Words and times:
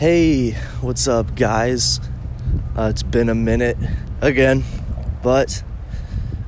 Hey, 0.00 0.52
what's 0.80 1.06
up, 1.06 1.36
guys? 1.36 2.00
Uh, 2.74 2.84
it's 2.84 3.02
been 3.02 3.28
a 3.28 3.34
minute 3.34 3.76
again, 4.22 4.64
but 5.22 5.62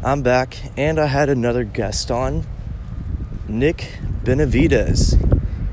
I'm 0.03 0.23
back 0.23 0.57
and 0.79 0.99
I 0.99 1.05
had 1.05 1.29
another 1.29 1.63
guest 1.63 2.11
on, 2.11 2.47
Nick 3.47 3.99
Benavides. 4.25 5.19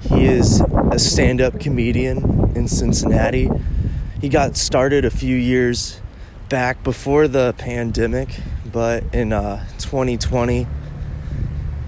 He 0.01 0.25
is 0.25 0.61
a 0.91 0.99
stand 0.99 1.39
up 1.39 1.57
comedian 1.61 2.51
in 2.53 2.67
Cincinnati. 2.67 3.49
He 4.19 4.27
got 4.27 4.57
started 4.57 5.05
a 5.05 5.09
few 5.09 5.37
years 5.37 6.01
back 6.49 6.83
before 6.83 7.29
the 7.29 7.53
pandemic, 7.57 8.41
but 8.69 9.05
in 9.15 9.31
uh, 9.31 9.65
2020, 9.77 10.65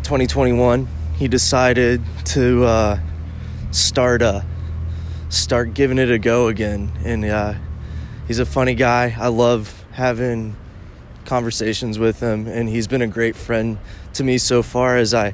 2021, 0.04 0.88
he 1.18 1.28
decided 1.28 2.02
to 2.28 2.64
uh, 2.64 3.00
start 3.72 4.22
a 4.22 4.46
start 5.32 5.74
giving 5.74 5.98
it 5.98 6.12
a 6.12 6.20
go 6.20 6.48
again. 6.48 6.92
And 7.04 7.26
uh, 7.26 7.56
he's 8.28 8.40
a 8.40 8.46
funny 8.46 8.76
guy. 8.76 9.16
I 9.18 9.30
love 9.30 9.84
having 9.94 10.56
conversations 11.26 11.98
with 11.98 12.20
him, 12.20 12.48
and 12.48 12.70
he's 12.70 12.88
been 12.88 13.02
a 13.02 13.08
great 13.08 13.36
friend 13.36 13.80
to 14.14 14.24
me 14.24 14.38
so 14.38 14.62
far 14.62 14.98
as 14.98 15.14
I 15.14 15.34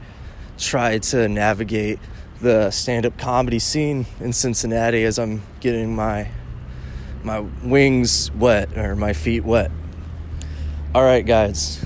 try 0.58 1.00
to 1.00 1.28
navigate 1.28 2.00
the 2.40 2.70
stand-up 2.70 3.18
comedy 3.18 3.60
scene 3.60 4.06
in 4.20 4.32
Cincinnati 4.32 5.04
as 5.04 5.18
I'm 5.18 5.42
getting 5.60 5.96
my 5.96 6.30
my 7.24 7.40
wings 7.40 8.32
wet 8.32 8.78
or 8.78 8.96
my 8.96 9.12
feet 9.12 9.44
wet. 9.44 9.72
All 10.94 11.04
right, 11.04 11.26
guys. 11.26 11.84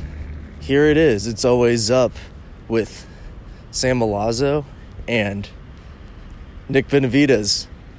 Here 0.60 0.86
it 0.86 0.98
is. 0.98 1.26
It's 1.26 1.46
always 1.46 1.90
up 1.90 2.12
with 2.68 3.08
Sam 3.72 4.00
Milazzo 4.00 4.66
and 5.08 5.50
Nick 6.70 6.90
Benavides 6.90 7.68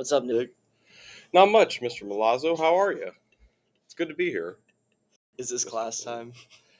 What's 0.00 0.12
up, 0.12 0.24
Nick? 0.24 0.54
Not 1.34 1.50
much, 1.50 1.82
Mr. 1.82 2.04
Milazzo. 2.04 2.56
How 2.56 2.74
are 2.74 2.90
you? 2.90 3.10
It's 3.84 3.92
good 3.92 4.08
to 4.08 4.14
be 4.14 4.30
here. 4.30 4.56
Is 5.36 5.50
this 5.50 5.62
class 5.62 6.00
time? 6.00 6.32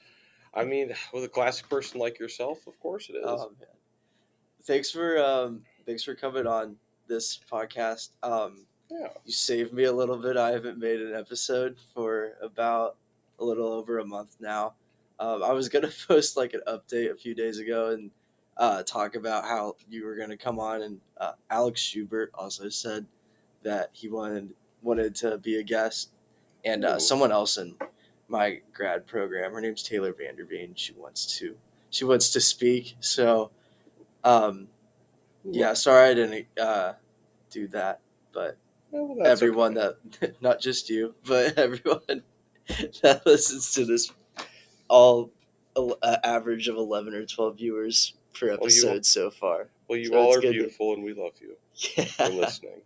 I 0.55 0.65
mean, 0.65 0.95
with 1.13 1.25
a 1.25 1.29
classic 1.29 1.69
person 1.69 2.01
like 2.01 2.19
yourself, 2.19 2.67
of 2.67 2.81
course 2.81 3.11
it 3.11 3.17
is. 3.17 3.25
Oh 3.27 3.53
man. 3.59 3.69
Thanks 4.63 4.91
for 4.91 5.19
um 5.19 5.61
thanks 5.85 6.03
for 6.03 6.15
coming 6.15 6.47
on 6.47 6.77
this 7.09 7.39
podcast. 7.53 8.09
Um 8.23 8.65
yeah. 8.91 9.09
you 9.27 9.33
saved 9.35 9.75
me 9.75 9.85
a 9.85 9.93
little 9.93 10.17
bit. 10.17 10.39
I 10.39 10.53
haven't 10.53 10.79
made 10.79 11.03
an 11.03 11.15
episode 11.15 11.77
for 11.93 12.39
about 12.41 12.97
a 13.39 13.45
little 13.45 13.71
over 13.71 13.99
a 13.99 14.07
month 14.07 14.37
now. 14.41 14.73
Um, 15.19 15.43
I 15.43 15.53
was 15.53 15.69
gonna 15.69 15.91
post 16.09 16.39
like 16.39 16.55
an 16.55 16.63
update 16.67 17.13
a 17.13 17.17
few 17.17 17.35
days 17.35 17.59
ago 17.59 17.91
and 17.91 18.11
uh, 18.61 18.83
talk 18.85 19.17
about 19.17 19.45
how 19.45 19.75
you 19.89 20.05
were 20.05 20.15
gonna 20.15 20.37
come 20.37 20.61
on, 20.61 20.83
and 20.83 21.01
uh, 21.19 21.33
Alex 21.51 21.81
Schubert 21.81 22.31
also 22.35 22.69
said 22.69 23.07
that 23.63 23.89
he 23.93 24.09
wanted 24.09 24.51
wanted 24.83 25.15
to 25.17 25.39
be 25.39 25.57
a 25.59 25.63
guest, 25.63 26.11
and 26.65 26.85
uh, 26.85 26.99
someone 26.99 27.33
else 27.33 27.57
in 27.57 27.75
my 28.29 28.61
grad 28.73 29.07
program, 29.07 29.53
her 29.55 29.61
name's 29.61 29.83
Taylor 29.83 30.13
Vanderveen. 30.13 30.73
She 30.77 30.93
wants 30.93 31.39
to 31.39 31.57
she 31.89 32.05
wants 32.05 32.31
to 32.35 32.41
speak. 32.41 32.97
So, 33.01 33.51
um, 34.25 34.69
yeah, 35.45 35.73
sorry 35.73 36.11
I 36.11 36.15
didn't 36.15 36.47
uh, 36.61 36.93
do 37.51 37.67
that, 37.69 38.01
but 38.33 38.59
Well, 38.91 39.27
everyone 39.27 39.77
okay. 39.79 39.97
that 40.21 40.41
not 40.43 40.61
just 40.61 40.91
you 40.91 41.15
but 41.27 41.57
everyone 41.59 42.23
that 43.03 43.23
listens 43.25 43.73
to 43.73 43.87
this 43.87 44.13
all 44.89 45.33
a- 45.75 45.95
a 46.03 46.27
average 46.27 46.69
of 46.69 46.77
11 46.77 47.15
or 47.15 47.25
12 47.25 47.57
viewers 47.57 48.15
per 48.41 48.47
you- 48.49 48.55
episode 48.55 49.05
so 49.07 49.31
far. 49.31 49.69
Well, 49.89 49.99
you 49.99 50.07
so 50.07 50.15
all 50.19 50.35
are 50.37 50.41
good 50.41 50.53
to- 50.53 50.59
beautiful, 50.59 50.95
and 50.95 51.03
we 51.05 51.13
love 51.15 51.33
you. 51.41 51.57
For 51.77 52.03
yeah 52.23 52.29
listening. 52.41 52.81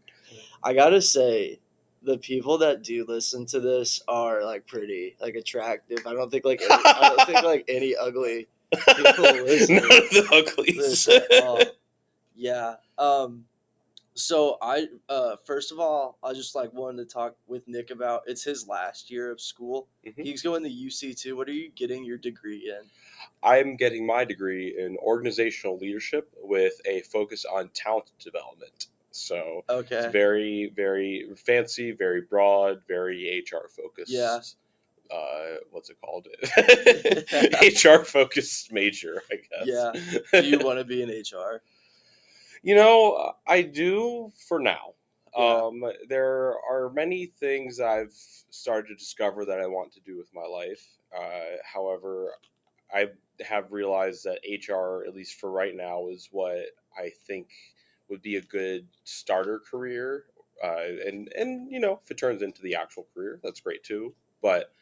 i 0.62 0.72
gotta 0.74 1.00
say 1.02 1.60
the 2.02 2.18
people 2.18 2.58
that 2.58 2.82
do 2.82 3.04
listen 3.08 3.46
to 3.46 3.60
this 3.60 4.00
are 4.08 4.44
like 4.44 4.66
pretty 4.66 5.16
like 5.20 5.34
attractive. 5.36 5.98
I 6.06 6.12
don't 6.12 6.30
think 6.30 6.44
like 6.44 6.60
any, 6.60 6.82
i 6.84 7.14
don't 7.16 7.26
think 7.26 7.42
like 7.52 7.64
any 7.68 7.94
ugly 7.96 8.46
People 8.96 9.24
listen 9.44 9.76
None 9.76 9.84
of 9.84 10.10
the 10.10 10.28
uglies. 10.32 11.08
yeah 12.36 12.74
um 12.98 13.44
so 14.14 14.58
i 14.62 14.86
uh 15.08 15.36
first 15.44 15.72
of 15.72 15.78
all 15.80 16.18
i 16.22 16.32
just 16.32 16.54
like 16.54 16.72
wanted 16.72 16.98
to 17.08 17.12
talk 17.12 17.36
with 17.46 17.66
nick 17.68 17.90
about 17.90 18.22
it's 18.26 18.42
his 18.44 18.66
last 18.68 19.10
year 19.10 19.30
of 19.30 19.40
school. 19.40 19.88
Mhm. 20.06 20.24
he's 20.24 20.42
going 20.42 20.62
to 20.62 20.70
uc2 20.70 21.34
what 21.36 21.48
are 21.48 21.52
you 21.52 21.70
getting 21.74 22.04
your 22.04 22.18
degree 22.18 22.72
in 22.76 22.86
I'm 23.42 23.76
getting 23.76 24.06
my 24.06 24.24
degree 24.24 24.76
in 24.78 24.96
organizational 24.98 25.78
leadership 25.78 26.30
with 26.42 26.80
a 26.86 27.00
focus 27.02 27.44
on 27.44 27.68
talent 27.74 28.10
development. 28.18 28.86
So 29.10 29.64
okay 29.68 29.96
it's 29.96 30.12
very, 30.12 30.72
very 30.74 31.28
fancy, 31.36 31.92
very 31.92 32.22
broad, 32.22 32.82
very 32.88 33.44
HR 33.46 33.68
focused. 33.68 34.10
Yeah. 34.10 34.40
Uh, 35.10 35.56
what's 35.70 35.90
it 35.90 35.98
called? 36.00 36.26
HR 37.98 38.04
focused 38.04 38.72
major, 38.72 39.22
I 39.30 39.36
guess. 39.36 39.66
Yeah. 39.66 40.40
do 40.40 40.48
you 40.48 40.58
want 40.58 40.78
to 40.78 40.84
be 40.84 41.02
in 41.02 41.10
hr 41.10 41.62
You 42.62 42.74
know, 42.74 43.34
I 43.46 43.62
do 43.62 44.32
for 44.48 44.58
now. 44.58 44.94
Yeah. 45.36 45.62
Um, 45.64 45.84
there 46.08 46.54
are 46.68 46.90
many 46.94 47.26
things 47.26 47.78
I've 47.78 48.14
started 48.50 48.88
to 48.88 48.94
discover 48.94 49.44
that 49.44 49.60
I 49.60 49.66
want 49.66 49.92
to 49.92 50.00
do 50.00 50.16
with 50.16 50.32
my 50.34 50.46
life. 50.46 50.86
Uh, 51.16 51.58
however, 51.62 52.30
I 52.94 53.08
have 53.44 53.72
realized 53.72 54.24
that 54.24 54.40
HR, 54.46 55.04
at 55.06 55.14
least 55.14 55.40
for 55.40 55.50
right 55.50 55.74
now, 55.74 56.08
is 56.08 56.28
what 56.30 56.66
I 56.96 57.10
think 57.26 57.48
would 58.08 58.22
be 58.22 58.36
a 58.36 58.42
good 58.42 58.86
starter 59.04 59.58
career. 59.58 60.24
Uh, 60.62 61.06
and 61.06 61.32
and 61.36 61.70
you 61.70 61.80
know, 61.80 61.98
if 62.02 62.10
it 62.10 62.18
turns 62.18 62.42
into 62.42 62.62
the 62.62 62.76
actual 62.76 63.06
career, 63.14 63.40
that's 63.42 63.60
great 63.60 63.82
too. 63.82 64.14
But 64.40 64.72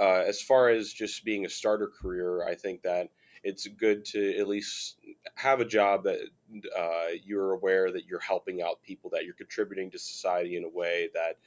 uh, 0.00 0.24
as 0.26 0.40
far 0.40 0.70
as 0.70 0.92
just 0.92 1.24
being 1.24 1.44
a 1.44 1.50
starter 1.50 1.88
career, 1.88 2.44
I 2.46 2.54
think 2.54 2.82
that 2.82 3.10
it's 3.44 3.66
good 3.66 4.04
to 4.06 4.38
at 4.38 4.48
least 4.48 4.98
have 5.34 5.60
a 5.60 5.64
job 5.64 6.04
that 6.04 6.20
uh, 6.76 7.08
you're 7.24 7.52
aware 7.52 7.90
that 7.90 8.06
you're 8.06 8.20
helping 8.20 8.62
out 8.62 8.82
people, 8.82 9.10
that 9.10 9.24
you're 9.24 9.34
contributing 9.34 9.90
to 9.90 9.98
society 9.98 10.56
in 10.56 10.64
a 10.64 10.68
way 10.68 11.10
that 11.12 11.38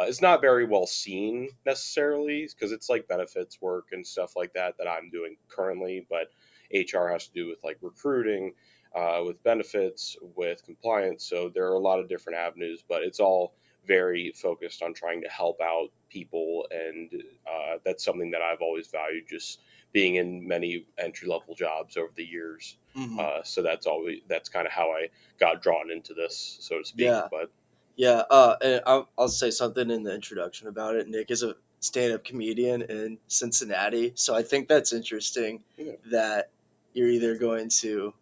uh, 0.00 0.04
is 0.04 0.22
not 0.22 0.40
very 0.40 0.64
well 0.64 0.86
seen 0.86 1.50
necessarily, 1.66 2.48
because 2.54 2.72
it's 2.72 2.88
like 2.88 3.08
benefits 3.08 3.60
work 3.60 3.88
and 3.92 4.06
stuff 4.06 4.36
like 4.36 4.52
that 4.54 4.76
that 4.78 4.88
I'm 4.88 5.10
doing 5.10 5.36
currently. 5.48 6.06
But 6.08 6.28
HR 6.72 7.08
has 7.08 7.26
to 7.28 7.32
do 7.32 7.48
with 7.48 7.58
like 7.64 7.78
recruiting, 7.80 8.54
uh, 8.94 9.22
with 9.26 9.42
benefits, 9.42 10.16
with 10.36 10.64
compliance. 10.64 11.24
So 11.24 11.48
there 11.48 11.66
are 11.66 11.74
a 11.74 11.78
lot 11.78 11.98
of 12.00 12.08
different 12.08 12.38
avenues, 12.38 12.82
but 12.86 13.02
it's 13.02 13.20
all 13.20 13.54
very 13.86 14.32
focused 14.32 14.82
on 14.82 14.92
trying 14.92 15.22
to 15.22 15.28
help 15.28 15.60
out 15.62 15.88
people, 16.10 16.66
and 16.70 17.22
uh, 17.46 17.78
that's 17.84 18.04
something 18.04 18.30
that 18.30 18.42
I've 18.42 18.60
always 18.60 18.88
valued. 18.88 19.24
Just 19.28 19.60
being 19.92 20.16
in 20.16 20.46
many 20.46 20.86
entry 20.98 21.26
level 21.28 21.54
jobs 21.54 21.96
over 21.96 22.12
the 22.14 22.24
years. 22.24 22.76
Mhm. 22.94 23.18
Uh, 23.18 23.42
so 23.42 23.62
that's 23.62 23.86
always 23.86 24.20
that's 24.28 24.48
kind 24.50 24.66
of 24.66 24.72
how 24.72 24.90
I 24.92 25.08
got 25.40 25.62
drawn 25.62 25.90
into 25.90 26.12
this, 26.12 26.58
so 26.60 26.78
to 26.78 26.84
speak. 26.84 27.06
Yeah. 27.06 27.28
But 27.30 27.50
yeah 27.98 28.22
uh 28.30 28.56
and 28.62 28.80
I'll, 28.86 29.10
I'll 29.18 29.28
say 29.28 29.50
something 29.50 29.90
in 29.90 30.02
the 30.02 30.14
introduction 30.14 30.68
about 30.68 30.96
it. 30.96 31.06
Nick 31.08 31.30
is 31.30 31.42
a 31.42 31.54
stand-up 31.80 32.24
comedian 32.24 32.82
in 32.82 33.18
cincinnati 33.28 34.10
so 34.16 34.34
i 34.34 34.42
think 34.42 34.66
that's 34.66 34.92
interesting 34.92 35.62
Yeah. 35.76 35.92
that 36.10 36.50
you're 36.94 37.08
either 37.08 37.36
going 37.36 37.68
to 37.82 38.12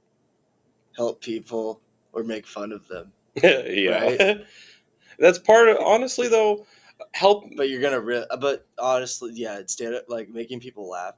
help 0.97 1.21
people 1.23 1.81
or 2.13 2.23
make 2.25 2.47
fun 2.47 2.73
of 2.73 2.87
them. 2.89 3.13
Yeah, 3.43 4.35
that's 5.19 5.39
part 5.39 5.69
of 5.69 5.79
honestly 5.81 6.29
though. 6.29 6.67
Help 7.13 7.45
but 7.57 7.69
you're 7.69 7.81
gonna 7.83 8.01
re- 8.01 8.27
but 8.41 8.67
honestly 8.79 9.33
yeah 9.35 9.59
it's 9.59 9.75
stand 9.75 9.95
up 9.95 10.05
like 10.09 10.29
making 10.31 10.61
people 10.61 10.89
laugh 10.89 11.15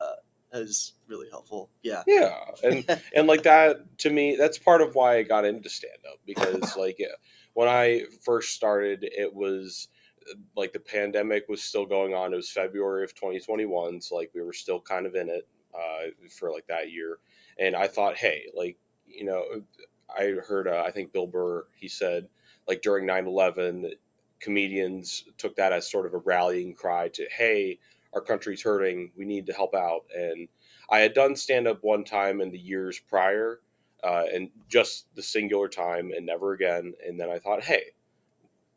uh 0.00 0.14
is 0.54 0.94
really 1.08 1.28
helpful. 1.30 1.68
Yeah. 1.82 2.02
Yeah, 2.06 2.34
and 2.64 2.84
and 3.16 3.26
like 3.26 3.42
that 3.44 3.98
to 3.98 4.10
me 4.10 4.36
that's 4.36 4.58
part 4.58 4.80
of 4.82 4.94
why 4.94 5.16
i 5.18 5.22
got 5.22 5.44
into 5.44 5.68
stand 5.68 5.98
up 6.10 6.18
because 6.26 6.76
like 6.76 6.96
yeah, 6.98 7.08
when 7.60 7.68
i 7.68 8.02
first 8.22 8.54
started 8.54 9.00
it 9.02 9.32
was 9.32 9.88
like 10.56 10.72
the 10.72 10.80
pandemic 10.80 11.48
was 11.48 11.62
still 11.62 11.86
going 11.86 12.14
on. 12.14 12.32
It 12.32 12.36
was 12.36 12.50
february 12.50 13.04
of 13.04 13.14
2021 13.14 14.00
so 14.00 14.16
like 14.16 14.30
we 14.34 14.42
were 14.42 14.52
still 14.52 14.80
kind 14.80 15.06
of 15.06 15.14
in 15.14 15.28
it 15.28 15.46
uh, 15.74 16.10
for 16.30 16.50
like 16.50 16.66
that 16.68 16.90
year. 16.90 17.18
And 17.58 17.76
i 17.76 17.86
thought 17.86 18.16
hey 18.16 18.44
like 18.54 18.78
you 19.06 19.24
know 19.24 19.44
I 20.08 20.34
heard 20.46 20.66
uh, 20.66 20.82
I 20.86 20.90
think 20.90 21.12
Bill 21.12 21.26
Burr 21.26 21.66
he 21.76 21.88
said 21.88 22.28
like 22.66 22.82
during 22.82 23.06
9/11 23.06 23.92
comedians 24.40 25.24
took 25.36 25.54
that 25.56 25.72
as 25.72 25.90
sort 25.90 26.06
of 26.06 26.14
a 26.14 26.18
rallying 26.18 26.74
cry 26.74 27.08
to 27.08 27.26
hey 27.30 27.78
our 28.12 28.20
country's 28.20 28.62
hurting. 28.62 29.12
We 29.16 29.24
need 29.24 29.46
to 29.46 29.52
help 29.52 29.74
out. 29.74 30.00
And 30.16 30.48
I 30.90 30.98
had 30.98 31.14
done 31.14 31.36
stand 31.36 31.68
up 31.68 31.78
one 31.82 32.02
time 32.04 32.40
in 32.40 32.50
the 32.50 32.58
years 32.58 32.98
prior 32.98 33.60
uh, 34.04 34.24
and 34.32 34.50
just 34.68 35.14
the 35.14 35.22
singular 35.22 35.68
time 35.68 36.12
and 36.16 36.26
never 36.26 36.52
again 36.52 36.94
and 37.06 37.18
then 37.20 37.30
I 37.30 37.38
thought 37.38 37.62
hey 37.62 37.84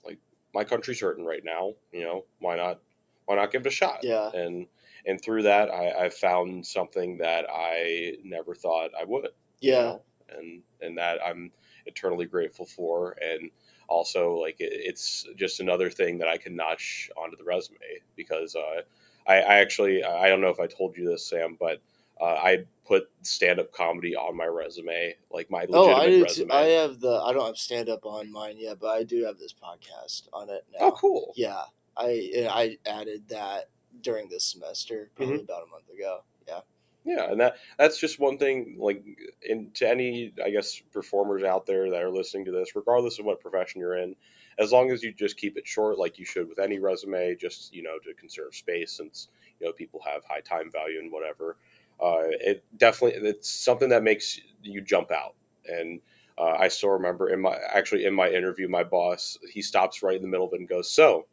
like 0.06 0.20
my 0.54 0.64
country's 0.64 1.00
hurting 1.02 1.26
right 1.26 1.44
now 1.44 1.74
you 1.92 2.04
know 2.04 2.26
why 2.40 2.56
not 2.56 2.82
why 3.26 3.36
not 3.36 3.52
give 3.52 3.62
it 3.62 3.68
a 3.68 3.72
shot 3.72 4.00
Yeah. 4.04 4.32
and 4.34 4.68
and 5.06 5.22
through 5.22 5.44
that 5.44 5.70
I, 5.70 6.06
I 6.06 6.10
found 6.10 6.66
something 6.66 7.18
that 7.18 7.46
I 7.52 8.14
never 8.24 8.56
thought 8.56 8.92
I 9.00 9.04
would 9.06 9.30
you 9.62 9.72
Yeah. 9.72 9.82
know, 9.82 10.02
and 10.38 10.62
and 10.82 10.98
that 10.98 11.20
I'm 11.26 11.52
eternally 11.86 12.26
grateful 12.26 12.66
for, 12.66 13.16
and 13.22 13.50
also 13.88 14.34
like 14.36 14.60
it, 14.60 14.72
it's 14.74 15.26
just 15.36 15.60
another 15.60 15.90
thing 15.90 16.18
that 16.20 16.28
I 16.28 16.38
can 16.38 16.56
notch 16.56 17.10
onto 17.18 17.38
the 17.38 17.44
resume 17.44 17.78
because 18.16 18.56
uh, 18.56 18.82
I, 19.28 19.36
I 19.36 19.56
actually 19.56 20.04
I 20.04 20.28
don't 20.30 20.42
know 20.42 20.50
if 20.50 20.60
I 20.60 20.68
told 20.68 20.98
you 20.98 21.06
this, 21.08 21.28
Sam, 21.28 21.58
but 21.60 21.82
uh, 22.24 22.40
I 22.42 22.66
put 22.86 23.10
stand 23.22 23.60
up 23.60 23.72
comedy 23.74 24.16
on 24.16 24.36
my 24.38 24.46
resume, 24.46 25.16
like 25.32 25.50
my 25.52 25.66
Oh, 25.74 25.94
I 25.94 26.08
do. 26.08 26.26
Too. 26.26 26.48
I 26.52 26.64
have 26.64 27.00
the. 27.00 27.22
I 27.24 27.34
don't 27.34 27.46
have 27.46 27.58
stand 27.58 27.90
up 27.90 28.06
on 28.06 28.32
mine 28.32 28.56
yet, 28.58 28.80
but 28.80 28.88
I 28.98 29.04
do 29.04 29.24
have 29.26 29.38
this 29.38 29.54
podcast 29.54 30.28
on 30.32 30.50
it 30.50 30.66
now. 30.72 30.88
oh, 30.88 30.92
cool. 30.92 31.34
Yeah, 31.36 31.64
I 31.98 32.48
I 32.50 32.78
added 32.90 33.28
that 33.30 33.70
during 34.02 34.30
this 34.30 34.44
semester, 34.44 35.12
probably 35.16 35.36
Mm-hmm. 35.36 35.44
about 35.44 35.64
a 35.64 35.72
month 35.72 35.90
ago. 35.90 36.24
Yeah. 36.48 36.60
Yeah, 37.06 37.30
and 37.32 37.40
that 37.42 37.56
that's 37.78 37.98
just 38.00 38.18
one 38.20 38.38
thing. 38.38 38.78
Like, 38.80 39.04
in 39.42 39.72
to 39.74 39.90
any, 39.90 40.34
I 40.44 40.50
guess, 40.50 40.82
performers 40.94 41.44
out 41.44 41.66
there 41.66 41.90
that 41.90 42.02
are 42.02 42.10
listening 42.10 42.46
to 42.46 42.52
this, 42.52 42.76
regardless 42.78 43.20
of 43.20 43.26
what 43.26 43.42
profession 43.42 43.82
you're 43.82 43.98
in, 43.98 44.16
as 44.58 44.72
long 44.72 44.90
as 44.90 45.04
you 45.04 45.12
just 45.12 45.36
keep 45.36 45.58
it 45.58 45.68
short, 45.68 45.98
like 46.00 46.18
you 46.18 46.24
should 46.24 46.48
with 46.48 46.60
any 46.60 46.80
resume, 46.80 47.36
just 47.36 47.74
you 47.74 47.84
know, 47.84 47.98
to 48.06 48.14
conserve 48.14 48.56
space, 48.56 48.94
since 48.94 49.28
you 49.60 49.68
know 49.68 49.74
people 49.74 50.00
have 50.06 50.24
high 50.24 50.40
time 50.40 50.72
value 50.72 51.00
and 51.00 51.12
whatever. 51.12 51.58
Uh, 52.04 52.24
it 52.42 52.64
definitely 52.78 53.30
it's 53.30 53.50
something 53.50 53.90
that 53.90 54.04
makes 54.04 54.40
you 54.62 54.82
jump 54.82 55.12
out. 55.12 55.36
And 55.68 56.02
uh, 56.38 56.56
I 56.60 56.68
still 56.68 56.90
remember 56.90 57.30
in 57.30 57.42
my 57.42 57.58
actually 57.74 58.06
in 58.06 58.14
my 58.14 58.30
interview, 58.30 58.68
my 58.68 58.84
boss 58.84 59.38
he 59.52 59.62
stops 59.62 60.04
right 60.04 60.16
in 60.18 60.22
the 60.22 60.28
middle 60.28 60.48
of 60.48 60.54
it 60.54 60.60
and 60.60 60.70
goes, 60.70 60.90
"So, 60.92 61.28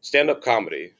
stand 0.00 0.30
up 0.30 0.42
comedy." 0.42 0.92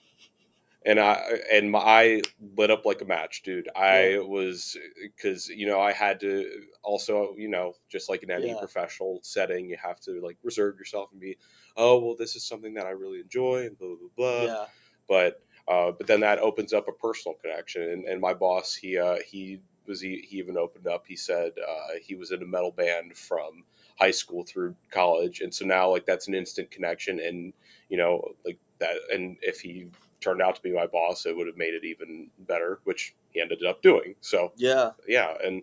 and 0.84 0.98
I 0.98 1.12
and 1.52 1.70
my 1.70 1.78
eye 1.78 2.22
lit 2.56 2.70
up 2.70 2.84
like 2.84 3.02
a 3.02 3.04
match, 3.04 3.42
dude. 3.42 3.68
I 3.76 4.18
was 4.20 4.76
because 5.00 5.48
you 5.48 5.66
know 5.66 5.80
I 5.80 5.92
had 5.92 6.18
to 6.20 6.50
also 6.82 7.34
you 7.36 7.48
know 7.48 7.74
just 7.88 8.08
like 8.10 8.22
in 8.24 8.30
any 8.30 8.48
Yeah. 8.48 8.58
professional 8.58 9.20
setting, 9.22 9.68
you 9.68 9.76
have 9.82 10.00
to 10.00 10.20
like 10.20 10.38
reserve 10.42 10.78
yourself 10.78 11.10
and 11.12 11.20
be, 11.20 11.36
oh 11.76 11.98
well, 12.04 12.16
this 12.16 12.34
is 12.34 12.44
something 12.44 12.74
that 12.74 12.86
I 12.86 12.90
really 12.90 13.20
enjoy 13.20 13.66
and 13.66 13.78
blah 13.78 13.88
blah 13.96 14.08
blah. 14.16 14.44
yeah. 14.46 14.66
But 15.08 15.42
uh, 15.68 15.92
but 15.92 16.06
then 16.06 16.20
that 16.20 16.38
opens 16.38 16.72
up 16.72 16.88
a 16.88 16.92
personal 16.92 17.36
connection, 17.36 17.82
and, 17.82 18.04
and 18.04 18.20
my 18.20 18.34
boss 18.34 18.74
he 18.74 18.98
uh, 18.98 19.16
he 19.26 19.60
was 19.86 20.00
he, 20.00 20.24
he 20.28 20.38
even 20.38 20.56
opened 20.56 20.86
up. 20.86 21.06
He 21.06 21.16
said 21.16 21.52
uh, 21.58 21.94
he 22.02 22.14
was 22.14 22.30
in 22.30 22.42
a 22.42 22.46
metal 22.46 22.72
band 22.72 23.16
from 23.16 23.64
high 23.98 24.10
school 24.10 24.44
through 24.44 24.76
college, 24.90 25.40
and 25.40 25.54
so 25.54 25.64
now 25.64 25.90
like 25.90 26.06
that's 26.06 26.28
an 26.28 26.34
instant 26.34 26.70
connection, 26.70 27.20
and 27.20 27.52
you 27.88 27.96
know 27.96 28.34
like 28.44 28.58
that, 28.78 28.96
and 29.12 29.36
if 29.42 29.60
he 29.60 29.88
turned 30.20 30.42
out 30.42 30.54
to 30.56 30.62
be 30.62 30.72
my 30.72 30.86
boss, 30.86 31.26
it 31.26 31.36
would 31.36 31.46
have 31.48 31.56
made 31.56 31.74
it 31.74 31.84
even 31.84 32.30
better, 32.40 32.80
which 32.84 33.14
he 33.30 33.40
ended 33.40 33.64
up 33.64 33.82
doing. 33.82 34.14
So 34.20 34.52
Yeah. 34.56 34.92
yeah, 35.06 35.36
and 35.42 35.62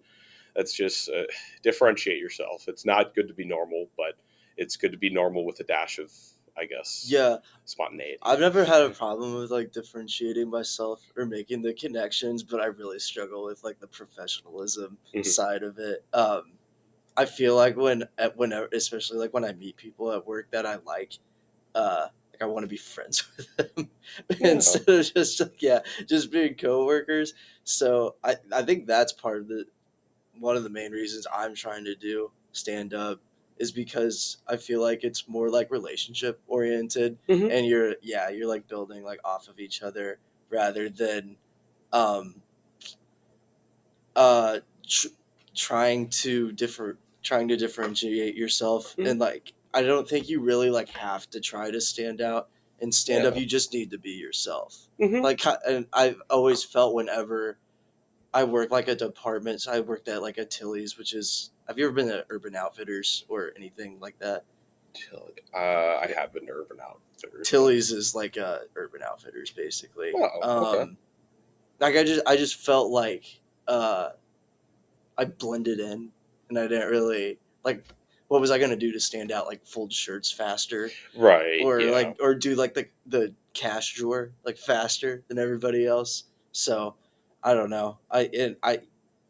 that's 0.55 0.73
just 0.73 1.09
uh, 1.09 1.23
differentiate 1.63 2.19
yourself. 2.19 2.67
It's 2.67 2.85
not 2.85 3.15
good 3.15 3.27
to 3.27 3.33
be 3.33 3.45
normal, 3.45 3.89
but 3.97 4.15
it's 4.57 4.75
good 4.77 4.91
to 4.91 4.97
be 4.97 5.09
normal 5.09 5.45
with 5.45 5.59
a 5.59 5.63
dash 5.63 5.99
of, 5.99 6.11
I 6.59 6.65
guess, 6.65 7.05
Yeah. 7.07 7.37
spontaneity. 7.65 8.17
I've 8.21 8.39
never 8.39 8.65
had 8.65 8.81
a 8.81 8.89
problem 8.89 9.35
with 9.35 9.51
like 9.51 9.71
differentiating 9.71 10.49
myself 10.49 11.11
or 11.15 11.25
making 11.25 11.61
the 11.61 11.73
connections, 11.73 12.43
but 12.43 12.59
I 12.59 12.65
really 12.65 12.99
struggle 12.99 13.45
with 13.45 13.63
like 13.63 13.79
the 13.79 13.87
professionalism 13.87 14.97
Mhm. 15.13 15.23
side 15.23 15.63
of 15.63 15.77
it. 15.79 16.05
Um, 16.13 16.59
I 17.17 17.25
feel 17.25 17.55
like 17.55 17.77
when 17.77 18.05
at 18.17 18.37
whenever, 18.37 18.69
especially 18.73 19.19
like 19.19 19.33
when 19.33 19.45
I 19.45 19.53
meet 19.53 19.77
people 19.77 20.11
at 20.13 20.25
work 20.27 20.51
that 20.51 20.65
I 20.65 20.77
like, 20.77 21.13
uh, 21.75 22.09
like 22.33 22.41
I 22.41 22.45
want 22.45 22.63
to 22.63 22.67
be 22.69 22.77
friends 22.77 23.25
with 23.37 23.57
them 23.75 23.91
Yeah. 24.37 24.49
instead 24.55 24.89
of 24.89 25.13
just 25.13 25.39
like 25.41 25.61
yeah, 25.61 25.81
just 26.07 26.31
being 26.31 26.55
coworkers. 26.55 27.33
So 27.65 28.17
I 28.23 28.37
I 28.53 28.63
think 28.63 28.87
that's 28.87 29.13
part 29.13 29.41
of 29.41 29.47
the 29.49 29.65
one 30.39 30.55
of 30.55 30.63
the 30.63 30.69
main 30.69 30.91
reasons 30.91 31.27
I'm 31.33 31.55
trying 31.55 31.85
to 31.85 31.95
do 31.95 32.31
stand 32.51 32.93
up 32.93 33.21
is 33.59 33.71
because 33.71 34.37
I 34.47 34.55
feel 34.57 34.81
like 34.81 35.03
it's 35.03 35.27
more 35.27 35.49
like 35.49 35.69
relationship 35.69 36.39
oriented 36.47 37.17
Mhm. 37.27 37.51
and 37.51 37.65
you're 37.65 37.95
yeah 38.01 38.29
you're 38.29 38.47
like 38.47 38.67
building 38.67 39.03
like 39.03 39.19
off 39.25 39.47
of 39.49 39.59
each 39.59 39.81
other 39.83 40.17
rather 40.49 40.89
than 40.89 41.35
um 41.93 42.41
uh 44.15 44.59
tr- 44.87 45.07
trying 45.55 46.07
to 46.09 46.51
differ 46.53 46.97
trying 47.21 47.47
to 47.49 47.57
differentiate 47.57 48.35
yourself 48.35 48.95
Mhm. 48.97 49.09
and 49.11 49.19
like 49.19 49.53
i 49.73 49.81
don't 49.81 50.07
think 50.07 50.29
you 50.29 50.39
really 50.41 50.69
like 50.69 50.89
have 50.89 51.29
to 51.31 51.39
try 51.39 51.69
to 51.69 51.81
stand 51.81 52.21
out 52.21 52.49
and 52.81 52.93
stand 52.93 53.25
up 53.25 53.35
you 53.37 53.45
just 53.45 53.73
need 53.73 53.91
to 53.91 53.97
be 53.97 54.11
yourself 54.11 54.87
Mhm. 54.99 55.21
like 55.21 55.41
and 55.67 55.85
i've 55.93 56.21
always 56.29 56.63
felt 56.63 56.93
whenever 56.95 57.57
i 58.33 58.43
work 58.43 58.71
like 58.71 58.87
a 58.87 58.95
department 58.95 59.61
so 59.61 59.71
i 59.71 59.79
worked 59.79 60.07
at 60.07 60.21
like 60.21 60.37
a 60.37 60.45
tilly's 60.45 60.97
which 60.97 61.13
is 61.13 61.51
have 61.67 61.77
you 61.77 61.85
ever 61.85 61.93
been 61.93 62.07
to 62.07 62.25
urban 62.29 62.55
outfitters 62.55 63.25
or 63.29 63.51
anything 63.55 63.97
like 63.99 64.17
that 64.19 64.43
Uh, 65.53 65.97
I 65.97 66.13
have 66.17 66.33
been 66.33 66.45
to 66.47 66.51
Urban 66.51 66.77
Outfitters. 66.81 67.47
Tilly's 67.47 67.91
is 67.91 68.15
like 68.15 68.37
uh 68.37 68.59
Urban 68.75 69.01
Outfitters 69.03 69.51
basically. 69.51 70.11
Oh, 70.15 70.73
okay. 70.73 70.81
Um 70.81 70.97
like 71.79 71.95
I 71.95 72.03
just 72.03 72.21
I 72.27 72.35
just 72.35 72.55
felt 72.55 72.91
like 72.91 73.41
uh 73.67 74.09
I 75.17 75.25
blended 75.25 75.79
in 75.79 76.09
and 76.49 76.57
I 76.57 76.67
didn't 76.67 76.89
really 76.89 77.39
like 77.63 77.83
what 78.27 78.41
was 78.41 78.51
I 78.51 78.59
gonna 78.59 78.75
do 78.75 78.91
to 78.91 78.99
stand 78.99 79.31
out? 79.31 79.47
Like 79.47 79.65
fold 79.65 79.91
shirts 79.91 80.31
faster 80.31 80.89
right. 81.15 81.61
or 81.63 81.79
yeah. 81.79 81.91
like 81.91 82.17
or 82.19 82.35
do 82.35 82.55
like 82.55 82.73
the 82.73 82.87
the 83.05 83.33
cash 83.53 83.95
drawer 83.95 84.31
like 84.45 84.57
faster 84.57 85.23
than 85.27 85.37
everybody 85.39 85.85
else. 85.85 86.25
So 86.51 86.95
I 87.43 87.53
don't 87.53 87.69
know. 87.69 87.99
I 88.11 88.23
and 88.33 88.57
I 88.63 88.81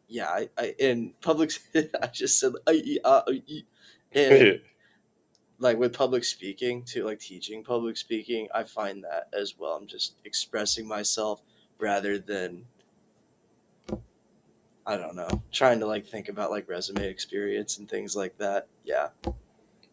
yeah, 0.08 0.28
I, 0.30 0.50
I 0.58 0.74
in 0.78 1.14
public 1.20 1.52
I 2.02 2.08
just 2.08 2.38
said 2.38 2.54
I, 2.66 2.98
uh, 3.04 3.22
I- 3.28 3.64
and 4.12 4.58
like 5.58 5.78
with 5.78 5.92
public 5.94 6.24
speaking 6.24 6.84
to 6.84 7.04
like 7.04 7.18
teaching 7.20 7.62
public 7.62 7.96
speaking 7.96 8.48
i 8.54 8.64
find 8.64 9.04
that 9.04 9.28
as 9.32 9.56
well 9.58 9.76
i'm 9.76 9.86
just 9.86 10.16
expressing 10.24 10.86
myself 10.86 11.42
rather 11.78 12.18
than 12.18 12.66
i 14.86 14.96
don't 14.96 15.14
know 15.14 15.28
trying 15.52 15.78
to 15.80 15.86
like 15.86 16.06
think 16.06 16.28
about 16.28 16.50
like 16.50 16.68
resume 16.68 17.04
experience 17.04 17.78
and 17.78 17.88
things 17.88 18.16
like 18.16 18.36
that 18.38 18.68
yeah 18.84 19.08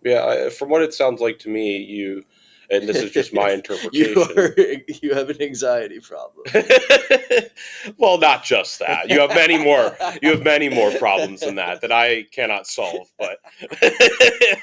yeah. 0.03 0.25
I- 0.25 0.49
From 0.49 0.69
what 0.69 0.81
it 0.81 0.93
sounds 0.93 1.21
like 1.21 1.39
to 1.39 1.49
me, 1.49 1.77
you, 1.77 2.25
and 2.69 2.87
this 2.87 2.97
is 2.97 3.11
just 3.11 3.33
my 3.33 3.51
interpretation. 3.53 4.15
you 4.15 4.23
are 4.37 4.55
you 5.01 5.13
have 5.13 5.29
an 5.29 5.41
anxiety 5.41 5.99
problem 5.99 6.45
well, 7.97 8.17
not 8.17 8.43
just 8.43 8.79
that. 8.79 9.09
You 9.09 9.19
have 9.19 9.29
many 9.29 9.57
more. 9.57 9.95
You 10.21 10.31
have 10.31 10.43
many 10.43 10.69
more 10.69 10.91
problems 10.91 11.41
than 11.41 11.55
that 11.55 11.81
that 11.81 11.91
I 11.91 12.23
cannot 12.31 12.67
solve. 12.67 13.07
But, 13.17 13.39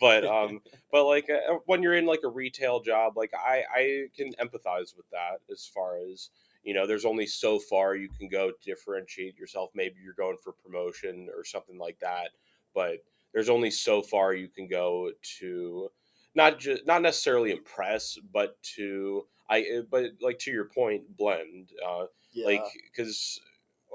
but 0.00 0.24
um, 0.24 0.60
but 0.90 1.04
like 1.04 1.30
uh, 1.30 1.58
when 1.66 1.82
you're 1.82 1.94
in 1.94 2.06
like 2.06 2.20
a 2.24 2.28
retail 2.28 2.80
job, 2.80 3.16
like 3.16 3.32
I 3.34 3.62
I 3.74 4.06
can 4.16 4.32
empathize 4.34 4.96
with 4.96 5.08
that 5.12 5.40
as 5.50 5.66
far 5.72 5.98
as 5.98 6.30
you 6.62 6.74
know. 6.74 6.86
There's 6.86 7.04
only 7.04 7.26
so 7.26 7.58
far 7.58 7.94
you 7.94 8.08
can 8.08 8.28
go 8.28 8.50
to 8.50 8.56
differentiate 8.64 9.38
yourself. 9.38 9.70
Maybe 9.74 9.96
you're 10.02 10.14
going 10.14 10.36
for 10.42 10.52
promotion 10.52 11.28
or 11.34 11.44
something 11.44 11.78
like 11.78 11.98
that, 12.00 12.30
but 12.74 12.98
there's 13.32 13.48
only 13.48 13.70
so 13.70 14.02
far 14.02 14.34
you 14.34 14.48
can 14.48 14.68
go 14.68 15.10
to 15.38 15.90
not 16.34 16.58
just 16.58 16.86
not 16.86 17.02
necessarily 17.02 17.52
impress, 17.52 18.18
but 18.32 18.60
to 18.76 19.26
I 19.48 19.82
but 19.90 20.12
like 20.20 20.38
to 20.40 20.50
your 20.50 20.66
point, 20.66 21.16
blend. 21.16 21.70
Uh, 21.86 22.06
yeah 22.34 22.46
like 22.46 22.64
because 22.90 23.40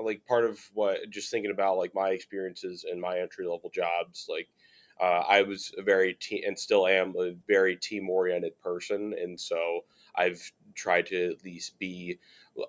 like 0.02 0.26
part 0.26 0.46
of 0.46 0.60
what 0.74 1.10
just 1.10 1.30
thinking 1.30 1.52
about 1.52 1.78
like 1.78 1.94
my 1.94 2.10
experiences 2.10 2.86
and 2.90 3.00
my 3.00 3.20
entry 3.20 3.46
level 3.46 3.70
jobs 3.70 4.28
like 4.30 4.48
uh, 5.02 5.24
i 5.28 5.42
was 5.42 5.74
a 5.78 5.82
very 5.84 6.14
team 6.16 6.42
and 6.48 6.58
still 6.58 6.88
am 6.88 7.14
a 7.20 7.36
very 7.48 7.76
team 7.76 8.10
oriented 8.10 8.58
person 8.62 9.14
and 9.22 9.40
so 9.40 9.82
i've 10.16 10.52
tried 10.74 11.06
to 11.06 11.32
at 11.32 11.44
least 11.44 11.78
be 11.80 12.18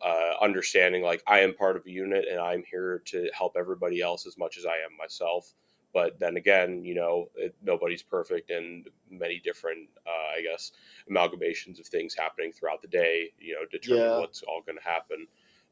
uh, 0.02 0.32
understanding 0.42 1.02
like 1.02 1.22
i 1.26 1.38
am 1.40 1.54
part 1.54 1.76
of 1.76 1.86
a 1.86 1.90
unit 1.90 2.24
and 2.28 2.40
i'm 2.40 2.64
here 2.68 3.00
to 3.04 3.28
help 3.32 3.54
everybody 3.56 4.00
else 4.00 4.26
as 4.26 4.36
much 4.36 4.58
as 4.58 4.66
i 4.66 4.74
am 4.74 4.96
myself 4.98 5.54
but 5.92 6.18
then 6.18 6.36
again 6.36 6.84
you 6.84 6.94
know 6.94 7.30
it, 7.36 7.54
nobody's 7.62 8.02
perfect 8.02 8.50
and 8.50 8.88
many 9.08 9.38
different 9.40 9.88
uh, 10.06 10.34
i 10.36 10.42
guess 10.42 10.72
amalgamations 11.10 11.78
of 11.80 11.86
things 11.86 12.14
happening 12.14 12.52
throughout 12.52 12.82
the 12.82 12.88
day 12.88 13.32
you 13.38 13.54
know 13.54 13.64
determine 13.70 14.10
Yeah. 14.10 14.16
what's 14.16 14.42
all 14.42 14.62
going 14.62 14.76
to 14.78 14.84
happen 14.84 15.26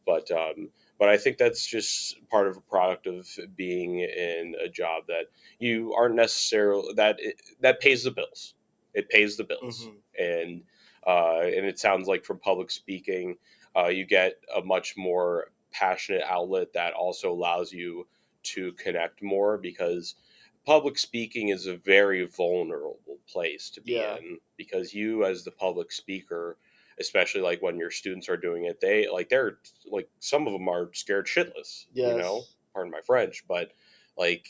but 0.06 0.30
um, 0.30 0.70
but 0.98 1.08
I 1.08 1.18
think 1.18 1.38
that's 1.38 1.66
just 1.66 2.26
part 2.28 2.48
of 2.48 2.56
a 2.56 2.60
product 2.62 3.06
of 3.06 3.28
being 3.54 4.00
in 4.00 4.54
a 4.60 4.68
job 4.68 5.04
that 5.08 5.26
you 5.58 5.92
aren't 5.94 6.14
necessarily 6.14 6.94
that 6.94 7.16
it, 7.20 7.40
that 7.60 7.80
pays 7.80 8.04
the 8.04 8.10
bills. 8.10 8.54
It 8.94 9.08
pays 9.10 9.36
the 9.36 9.44
bills, 9.44 9.90
Mhm. 9.90 10.02
and 10.18 10.64
uh, 11.06 11.40
and 11.40 11.66
it 11.66 11.78
sounds 11.78 12.08
like 12.08 12.24
from 12.24 12.38
public 12.38 12.70
speaking, 12.70 13.36
uh, 13.76 13.86
you 13.88 14.04
get 14.06 14.40
a 14.54 14.62
much 14.62 14.96
more 14.96 15.52
passionate 15.70 16.22
outlet 16.22 16.72
that 16.72 16.94
also 16.94 17.30
allows 17.30 17.72
you 17.72 18.08
to 18.54 18.72
connect 18.74 19.22
more 19.22 19.58
because 19.58 20.14
public 20.64 20.98
speaking 20.98 21.48
is 21.48 21.66
a 21.66 21.76
very 21.76 22.26
vulnerable 22.26 23.18
place 23.26 23.70
to 23.70 23.80
be 23.80 23.92
Yeah. 23.92 24.16
in 24.16 24.38
because 24.56 24.94
you 24.94 25.24
as 25.24 25.44
the 25.44 25.50
public 25.50 25.92
speaker 25.92 26.58
especially 27.00 27.40
like 27.40 27.62
when 27.62 27.78
your 27.78 27.90
students 27.92 28.28
are 28.28 28.36
doing 28.36 28.64
it 28.64 28.80
they 28.80 29.08
like 29.08 29.28
they're 29.28 29.58
like 29.90 30.08
some 30.18 30.46
of 30.46 30.52
them 30.52 30.68
are 30.68 30.90
scared 30.94 31.26
shitless 31.26 31.86
you 31.94 32.02
know 32.18 32.42
pardon 32.72 32.90
my 32.90 33.00
french 33.00 33.44
but 33.46 33.72
like 34.16 34.48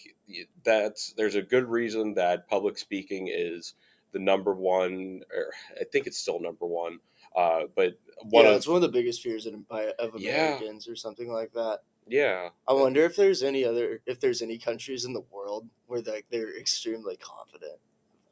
that's 0.64 1.12
there's 1.14 1.34
a 1.34 1.42
good 1.42 1.66
reason 1.68 2.14
that 2.14 2.48
public 2.48 2.78
speaking 2.78 3.28
is 3.30 3.74
the 4.12 4.18
number 4.18 4.54
one 4.54 5.22
or 5.32 5.52
i 5.80 5.84
think 5.84 6.06
it's 6.06 6.18
still 6.18 6.40
number 6.40 6.66
one 6.66 6.98
uh 7.36 7.64
but 7.76 7.98
one 8.22 8.44
yeah, 8.44 8.50
of 8.50 8.56
it's 8.56 8.66
one 8.66 8.76
of 8.76 8.82
the 8.82 8.88
biggest 8.88 9.22
fears 9.22 9.46
of, 9.46 9.54
of 9.98 10.14
Yeah. 10.20 10.56
Americans 10.56 10.88
or 10.88 10.96
something 10.96 11.28
like 11.30 11.52
that. 11.52 11.80
Yeah 12.08 12.48
I 12.66 12.72
wonder 12.72 13.04
if 13.04 13.16
there's 13.16 13.42
any 13.42 13.64
other 13.64 14.00
if 14.06 14.20
there's 14.20 14.42
any 14.42 14.58
countries 14.58 15.04
in 15.04 15.12
the 15.12 15.24
world 15.30 15.68
where 15.86 16.00
like 16.00 16.26
they're 16.30 16.56
extremely 16.58 17.16
confident. 17.16 17.78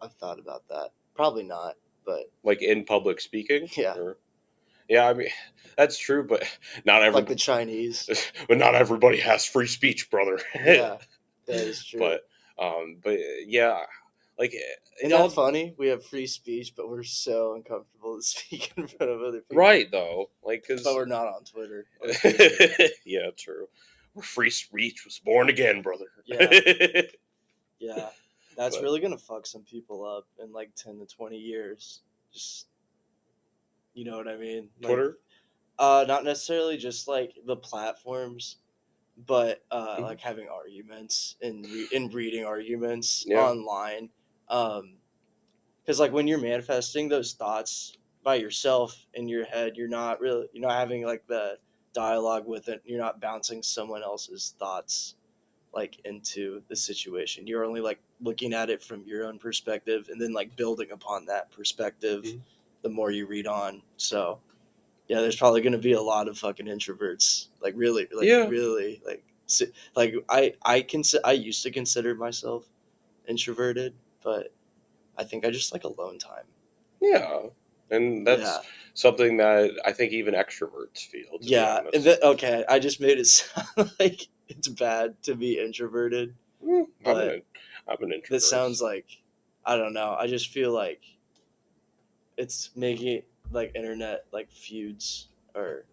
I've 0.00 0.12
thought 0.14 0.38
about 0.38 0.68
that. 0.68 0.90
Probably 1.14 1.42
not, 1.44 1.74
but 2.04 2.24
like 2.44 2.62
in 2.62 2.84
public 2.84 3.20
speaking 3.20 3.68
Yeah. 3.76 3.94
or- 3.96 4.18
yeah 4.88 5.08
i 5.08 5.12
mean 5.14 5.28
that's 5.76 5.98
true 5.98 6.24
but 6.24 6.44
not 6.84 7.02
every 7.02 7.20
like 7.20 7.28
the 7.28 7.34
Chinese. 7.34 8.08
but 8.48 8.58
not 8.58 8.74
everybody 8.74 9.18
has 9.20 9.44
free 9.44 9.66
speech 9.66 10.10
brother 10.10 10.38
yeah, 10.54 10.98
that 11.46 11.56
is 11.56 11.84
true. 11.84 11.98
but 11.98 12.28
um 12.62 12.96
but 13.02 13.18
yeah 13.46 13.80
like 14.38 14.52
it 14.54 14.62
Isn't 15.02 15.12
all 15.18 15.28
that 15.28 15.34
funny? 15.34 15.74
We 15.78 15.88
have 15.88 16.04
free 16.04 16.26
speech, 16.26 16.74
but 16.76 16.88
we're 16.88 17.02
so 17.02 17.54
uncomfortable 17.54 18.16
to 18.16 18.22
speak 18.34 18.72
in 18.76 18.86
front 18.86 19.10
of 19.12 19.22
other 19.22 19.40
people. 19.40 19.56
right 19.56 19.90
though 19.90 20.30
like 20.42 20.64
because 20.66 20.82
But 20.84 20.94
we're 20.94 21.06
not 21.06 21.26
on 21.26 21.44
Twitter. 21.44 21.86
yeah 23.04 23.30
true 23.36 23.68
Where 24.14 24.22
free 24.22 24.50
speech 24.50 25.04
was 25.04 25.18
born 25.18 25.48
again 25.48 25.82
brother 25.82 26.06
Yeah. 26.24 27.02
Yeah, 27.78 28.08
that's 28.56 28.76
But- 28.76 28.82
really 28.82 29.00
gonna 29.00 29.18
fuck 29.18 29.46
some 29.46 29.62
people 29.62 30.04
up 30.04 30.26
in 30.42 30.50
like 30.52 30.74
ten 30.74 30.98
to 30.98 31.06
twenty 31.06 31.36
years. 31.38 32.00
Just, 32.32 32.66
you 33.94 34.04
know 34.06 34.16
what 34.16 34.28
I 34.28 34.36
mean? 34.36 34.70
Like, 34.80 34.88
twitter 34.92 35.18
Uh, 35.78 36.04
not 36.08 36.24
necessarily 36.24 36.78
just 36.78 37.06
like 37.06 37.34
the 37.44 37.56
platforms, 37.56 38.56
but 39.26 39.62
uh, 39.70 39.96
Mhm. 39.98 40.02
like 40.02 40.20
having 40.20 40.48
arguments 40.48 41.36
and 41.42 41.66
re- 41.66 41.88
and 41.94 42.12
reading 42.14 42.44
arguments 42.46 43.24
Yeah. 43.28 43.44
online. 43.44 44.08
Um, 44.48 44.94
because 45.82 46.00
like 46.00 46.12
when 46.12 46.26
you're 46.26 46.40
manifesting 46.40 47.08
those 47.08 47.32
thoughts 47.34 47.96
by 48.24 48.34
yourself 48.36 49.06
in 49.14 49.28
your 49.28 49.44
head, 49.44 49.76
you're 49.76 49.88
not 49.88 50.20
really 50.20 50.48
you're 50.52 50.66
not 50.66 50.76
having 50.78 51.04
like 51.04 51.26
the 51.26 51.58
dialogue 51.92 52.46
with 52.46 52.68
it. 52.68 52.82
You're 52.84 52.98
not 53.00 53.20
bouncing 53.20 53.62
someone 53.62 54.02
else's 54.02 54.54
thoughts 54.58 55.14
like 55.72 56.00
into 56.04 56.62
the 56.68 56.76
situation. 56.76 57.46
You're 57.46 57.64
only 57.64 57.80
like 57.80 58.00
looking 58.20 58.52
at 58.52 58.70
it 58.70 58.82
from 58.82 59.04
your 59.04 59.26
own 59.26 59.38
perspective 59.38 60.08
and 60.10 60.20
then 60.20 60.32
like 60.32 60.56
building 60.56 60.90
upon 60.90 61.26
that 61.26 61.50
perspective 61.52 62.24
Mhm. 62.24 62.40
the 62.82 62.88
more 62.88 63.10
you 63.10 63.26
read 63.26 63.46
on. 63.46 63.82
So 63.96 64.40
yeah, 65.08 65.20
there's 65.20 65.36
probably 65.36 65.60
going 65.60 65.72
to 65.72 65.78
be 65.78 65.92
a 65.92 66.02
lot 66.02 66.26
of 66.28 66.36
fucking 66.38 66.66
introverts. 66.66 67.48
Like 67.60 67.74
really 67.76 68.08
like 68.12 68.26
Yeah. 68.26 68.46
really 68.48 69.00
like 69.06 69.22
like 69.94 70.14
I 70.28 70.54
I 70.62 70.80
can 70.80 71.02
I 71.24 71.32
used 71.32 71.62
to 71.62 71.70
consider 71.70 72.14
myself 72.16 72.66
introverted, 73.28 73.94
but 74.26 74.52
I 75.16 75.22
think 75.24 75.46
I 75.46 75.50
just 75.50 75.72
like 75.72 75.84
alone 75.84 76.18
time. 76.18 76.48
yeah 77.00 77.42
and 77.90 78.26
that's 78.26 78.42
yeah. 78.42 78.58
something 78.94 79.36
that 79.36 79.70
i 79.84 79.92
think 79.92 80.10
even 80.12 80.34
extroverts 80.34 81.00
feel 81.12 81.38
Yeah, 81.40 81.76
honest. 81.78 81.94
and 81.94 82.04
then, 82.04 82.18
okay, 82.32 82.64
I 82.68 82.80
just 82.80 83.00
made 83.00 83.18
it 83.22 83.26
sound 83.38 83.92
like 84.00 84.26
it's 84.48 84.66
bad 84.68 85.22
to 85.22 85.34
be 85.36 85.52
introverted. 85.66 86.34
Mm, 86.64 86.86
I'm, 87.06 87.16
an, 87.16 87.42
I'm 87.88 88.02
an 88.02 88.12
introvert 88.12 88.30
This 88.30 88.50
sounds 88.50 88.82
like 88.82 89.06
I 89.64 89.76
don't 89.76 89.92
know. 89.94 90.16
I 90.18 90.26
just 90.26 90.48
feel 90.56 90.72
like 90.72 91.02
it's 92.36 92.70
making 92.74 93.22
like 93.52 93.70
internet 93.74 94.24
like 94.32 94.50
feuds 94.50 95.28
or 95.54 95.84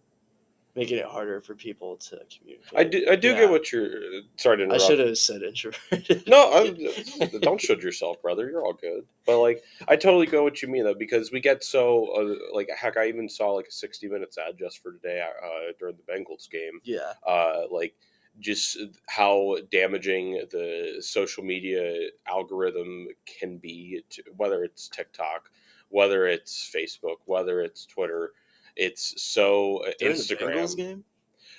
making 0.76 0.98
it 0.98 1.04
harder 1.04 1.40
for 1.40 1.54
people 1.54 1.96
to 1.96 2.18
communicate. 2.36 2.76
i 2.76 2.82
do 2.84 3.06
i 3.08 3.14
do 3.16 3.28
Yeah. 3.28 3.40
get 3.40 3.50
what 3.50 3.70
you're 3.72 3.90
sorry 4.36 4.56
to 4.58 4.64
interrupt. 4.64 4.82
I 4.82 4.86
should 4.86 4.98
have 4.98 5.16
said 5.18 5.42
introverted. 5.42 6.26
No, 6.26 6.50
I'm, 6.52 7.30
don't 7.40 7.60
should 7.60 7.82
yourself, 7.82 8.20
brother. 8.22 8.48
You're 8.50 8.64
all 8.64 8.72
good. 8.72 9.04
But 9.26 9.38
like, 9.40 9.62
I 9.88 9.96
totally 9.96 10.26
go 10.26 10.42
what 10.42 10.62
you 10.62 10.68
mean 10.68 10.84
though, 10.84 10.94
because 10.94 11.30
we 11.30 11.40
get 11.40 11.62
so 11.62 12.06
uh, 12.18 12.54
like, 12.54 12.68
heck, 12.76 12.96
I 12.96 13.06
even 13.06 13.28
saw 13.28 13.50
like 13.52 13.68
a 13.68 13.72
60 13.72 14.08
minutes 14.08 14.36
ad 14.36 14.58
just 14.58 14.78
for 14.82 14.92
today 14.92 15.22
uh, 15.22 15.72
during 15.78 15.96
the 15.96 16.12
Bengals 16.12 16.50
game. 16.50 16.80
yeah, 16.82 17.12
Uh, 17.26 17.62
like, 17.70 17.94
just 18.40 18.78
how 19.06 19.56
damaging 19.70 20.32
the 20.50 20.96
social 21.00 21.44
media 21.44 22.08
algorithm 22.26 23.06
can 23.26 23.58
be, 23.58 24.02
to, 24.10 24.24
whether 24.36 24.64
it's 24.64 24.88
TikTok, 24.88 25.50
whether 25.90 26.26
it's 26.26 26.68
Facebook, 26.74 27.18
whether 27.26 27.60
it's 27.60 27.86
Twitter. 27.86 28.32
It's 28.76 29.22
so 29.22 29.84
uh, 29.84 29.92
during 29.98 30.16
Instagram. 30.16 30.70
the 30.70 30.76
game. 30.76 31.04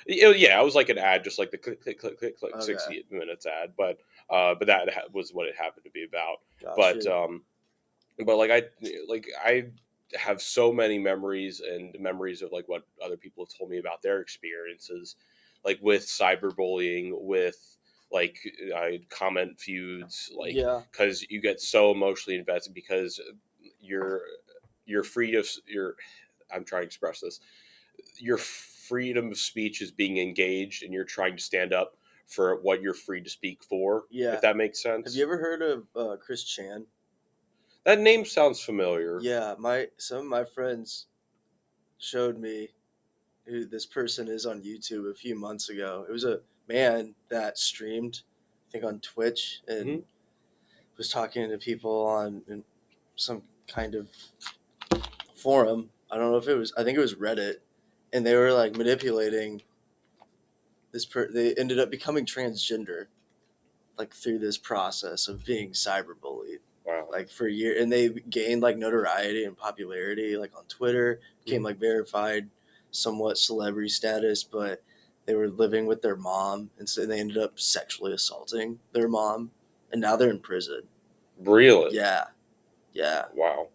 Yeah, 0.07 0.29
yeah, 0.29 0.61
it 0.61 0.63
was 0.63 0.75
like 0.75 0.89
an 0.89 0.99
ad, 0.99 1.23
just 1.23 1.39
like 1.39 1.49
the 1.49 1.57
click, 1.57 1.81
click, 1.81 1.99
click, 1.99 2.19
click, 2.19 2.37
click, 2.37 2.53
Okay. 2.53 2.63
sixty 2.63 3.05
minutes 3.09 3.45
ad. 3.47 3.73
But, 3.75 3.97
uh, 4.29 4.53
but 4.53 4.67
that 4.67 4.93
ha- 4.93 5.07
was 5.13 5.33
what 5.33 5.47
it 5.47 5.55
happened 5.55 5.85
to 5.85 5.89
be 5.89 6.03
about. 6.03 6.37
But, 6.75 7.07
um, 7.07 7.43
but 8.23 8.37
like 8.37 8.51
I, 8.51 8.63
like 9.07 9.27
I 9.43 9.65
have 10.13 10.41
so 10.41 10.71
many 10.71 10.99
memories 10.99 11.59
and 11.59 11.95
memories 11.99 12.41
of 12.43 12.51
like 12.51 12.67
what 12.69 12.83
other 13.03 13.17
people 13.17 13.45
have 13.45 13.57
told 13.57 13.71
me 13.71 13.79
about 13.79 14.03
their 14.03 14.19
experiences, 14.21 15.15
like 15.63 15.79
with 15.81 16.03
cyberbullying, 16.05 17.11
with 17.13 17.77
like 18.11 18.37
I 18.75 19.01
comment 19.09 19.59
feuds, 19.59 20.31
like 20.35 20.53
yeah, 20.53 20.81
because 20.91 21.25
you 21.29 21.41
get 21.41 21.59
so 21.59 21.91
emotionally 21.91 22.37
invested 22.37 22.73
because 22.75 23.19
you're 23.81 24.21
you're 24.85 25.03
free 25.03 25.31
to 25.31 25.43
you're 25.65 25.95
i'm 26.53 26.63
trying 26.63 26.81
to 26.83 26.87
express 26.87 27.19
this 27.21 27.39
your 28.17 28.37
freedom 28.37 29.31
of 29.31 29.37
speech 29.37 29.81
is 29.81 29.91
being 29.91 30.17
engaged 30.17 30.83
and 30.83 30.93
you're 30.93 31.03
trying 31.05 31.35
to 31.35 31.41
stand 31.43 31.73
up 31.73 31.95
for 32.27 32.59
what 32.61 32.81
you're 32.81 32.93
free 32.93 33.21
to 33.21 33.29
speak 33.29 33.63
for 33.63 34.05
Yeah. 34.09 34.33
if 34.33 34.41
that 34.41 34.57
makes 34.57 34.81
sense 34.81 35.07
have 35.07 35.15
you 35.15 35.23
ever 35.23 35.37
heard 35.37 35.61
of 35.61 35.87
uh, 35.95 36.15
Chris 36.17 36.43
Chan? 36.43 36.85
that 37.83 37.99
name 37.99 38.25
sounds 38.25 38.59
familiar 38.59 39.19
Yeah, 39.21 39.55
my 39.59 39.87
some 39.97 40.17
of 40.19 40.25
my 40.25 40.43
friends 40.43 41.07
showed 41.99 42.37
me 42.39 42.69
who 43.45 43.65
this 43.65 43.85
person 43.85 44.27
is 44.27 44.45
on 44.47 44.61
YouTube 44.63 45.09
a 45.09 45.13
few 45.13 45.35
months 45.35 45.69
ago. 45.69 46.03
It 46.09 46.11
was 46.11 46.23
a 46.23 46.39
man 46.67 47.13
that 47.29 47.59
streamed, 47.59 48.21
I 48.67 48.71
think 48.71 48.83
on 48.83 48.99
Twitch, 49.01 49.61
and 49.67 49.85
Mhm. 49.87 50.03
was 50.97 51.09
talking 51.09 51.47
to 51.47 51.57
people 51.59 52.05
on 52.07 52.63
some 53.15 53.43
kind 53.67 53.93
of 53.93 54.09
forum. 55.35 55.91
I 56.11 56.17
don't 56.17 56.31
know 56.31 56.37
if 56.37 56.47
it 56.47 56.55
was. 56.55 56.73
I 56.77 56.83
think 56.83 56.97
it 56.97 57.01
was 57.01 57.15
Reddit, 57.15 57.55
and 58.13 58.25
they 58.25 58.35
were 58.35 58.53
like 58.53 58.75
manipulating 58.75 59.61
this. 60.91 61.05
Per- 61.05 61.31
they 61.31 61.53
ended 61.55 61.79
up 61.79 61.89
becoming 61.89 62.25
transgender, 62.25 63.07
like 63.97 64.13
through 64.13 64.39
this 64.39 64.57
process 64.57 65.27
of 65.27 65.43
being 65.45 65.71
cyberbullied 65.71 66.59
wow 66.85 67.07
like 67.11 67.29
for 67.29 67.47
a 67.47 67.51
year 67.51 67.81
and 67.81 67.91
they 67.91 68.09
gained 68.09 68.61
like 68.61 68.77
notoriety 68.77 69.45
and 69.45 69.57
popularity 69.57 70.37
like 70.37 70.55
on 70.55 70.63
twitter 70.65 71.19
became 71.43 71.61
Mhm. 71.61 71.65
like 71.65 71.77
verified 71.79 72.49
somewhat 72.91 73.37
celebrity 73.37 73.89
status 73.89 74.43
but 74.43 74.83
they 75.25 75.33
were 75.33 75.47
living 75.49 75.85
with 75.87 76.01
their 76.01 76.15
mom 76.15 76.69
and 76.77 76.87
so 76.87 77.05
they 77.05 77.19
ended 77.19 77.37
up 77.37 77.59
sexually 77.59 78.13
assaulting 78.13 78.79
their 78.91 79.07
mom 79.07 79.49
and 79.91 80.01
now 80.01 80.15
they're 80.15 80.29
in 80.29 80.39
prison 80.39 80.81
really 81.39 81.95
yeah 81.95 82.25
yeah 82.93 83.25
wow 83.33 83.67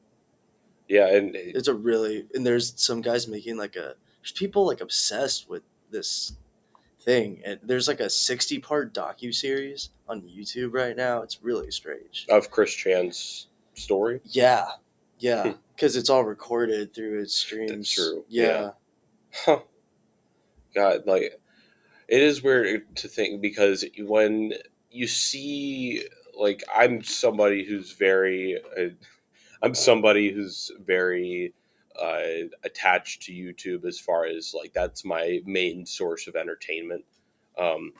yeah 0.90 1.06
and 1.06 1.34
it's 1.34 1.68
a 1.68 1.74
really 1.74 2.26
and 2.34 2.44
there's 2.44 2.74
some 2.76 3.00
guys 3.00 3.26
making 3.26 3.56
like 3.56 3.76
a 3.76 3.94
there's 4.20 4.32
people 4.34 4.66
like 4.66 4.80
obsessed 4.82 5.48
with 5.48 5.62
this 5.90 6.34
thing 7.00 7.40
and 7.46 7.58
there's 7.62 7.88
like 7.88 8.00
a 8.00 8.10
60 8.10 8.58
part 8.58 8.92
docu 8.92 9.34
series 9.34 9.88
on 10.08 10.20
youtube 10.20 10.74
right 10.74 10.96
now 10.96 11.22
it's 11.22 11.42
really 11.42 11.70
strange 11.70 12.26
of 12.28 12.50
chris 12.50 12.74
chan's 12.74 13.46
story 13.74 14.20
Yeah, 14.24 14.66
yeah, 15.18 15.54
because 15.74 15.96
it's 15.96 16.10
all 16.10 16.24
recorded 16.24 16.94
through 16.94 17.20
its 17.20 17.34
streams. 17.34 17.90
true, 17.90 18.24
Yeah, 18.28 18.44
yeah. 18.46 18.70
Huh. 19.44 19.60
God, 20.74 21.02
like 21.06 21.40
it 22.08 22.22
is 22.22 22.42
weird 22.42 22.96
to 22.96 23.08
think 23.08 23.40
because 23.40 23.84
when 23.98 24.52
you 24.90 25.06
see, 25.06 26.04
like, 26.38 26.64
I'm 26.74 27.02
somebody 27.02 27.64
who's 27.64 27.92
very, 27.92 28.58
uh, 28.78 28.90
I'm 29.62 29.74
somebody 29.74 30.32
who's 30.32 30.70
very 30.84 31.52
uh, 32.00 32.48
attached 32.64 33.22
to 33.22 33.32
YouTube 33.32 33.84
as 33.84 33.98
far 33.98 34.24
as 34.24 34.54
like 34.54 34.72
that's 34.72 35.04
my 35.04 35.40
main 35.44 35.84
source 35.84 36.26
of 36.26 36.36
entertainment. 36.36 37.04
Um, 37.58 37.92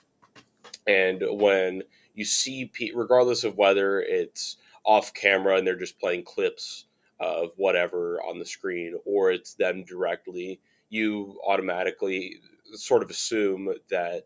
and 0.87 1.23
when 1.31 1.83
you 2.15 2.25
see, 2.25 2.67
pe- 2.67 2.93
regardless 2.95 3.45
of 3.45 3.57
whether 3.57 4.01
it's 4.01 4.57
off 4.85 5.13
camera 5.13 5.57
and 5.57 5.67
they're 5.67 5.77
just 5.77 6.01
playing 6.01 6.25
clips 6.25 6.87
of 7.21 7.51
whatever 7.57 8.21
on 8.23 8.39
the 8.39 8.47
screen 8.47 8.97
or 9.05 9.31
it's 9.31 9.55
them 9.55 9.85
directly, 9.85 10.61
you 10.89 11.39
automatically 11.47 12.37
sort 12.73 13.03
of 13.03 13.11
assume 13.11 13.75
that 13.91 14.25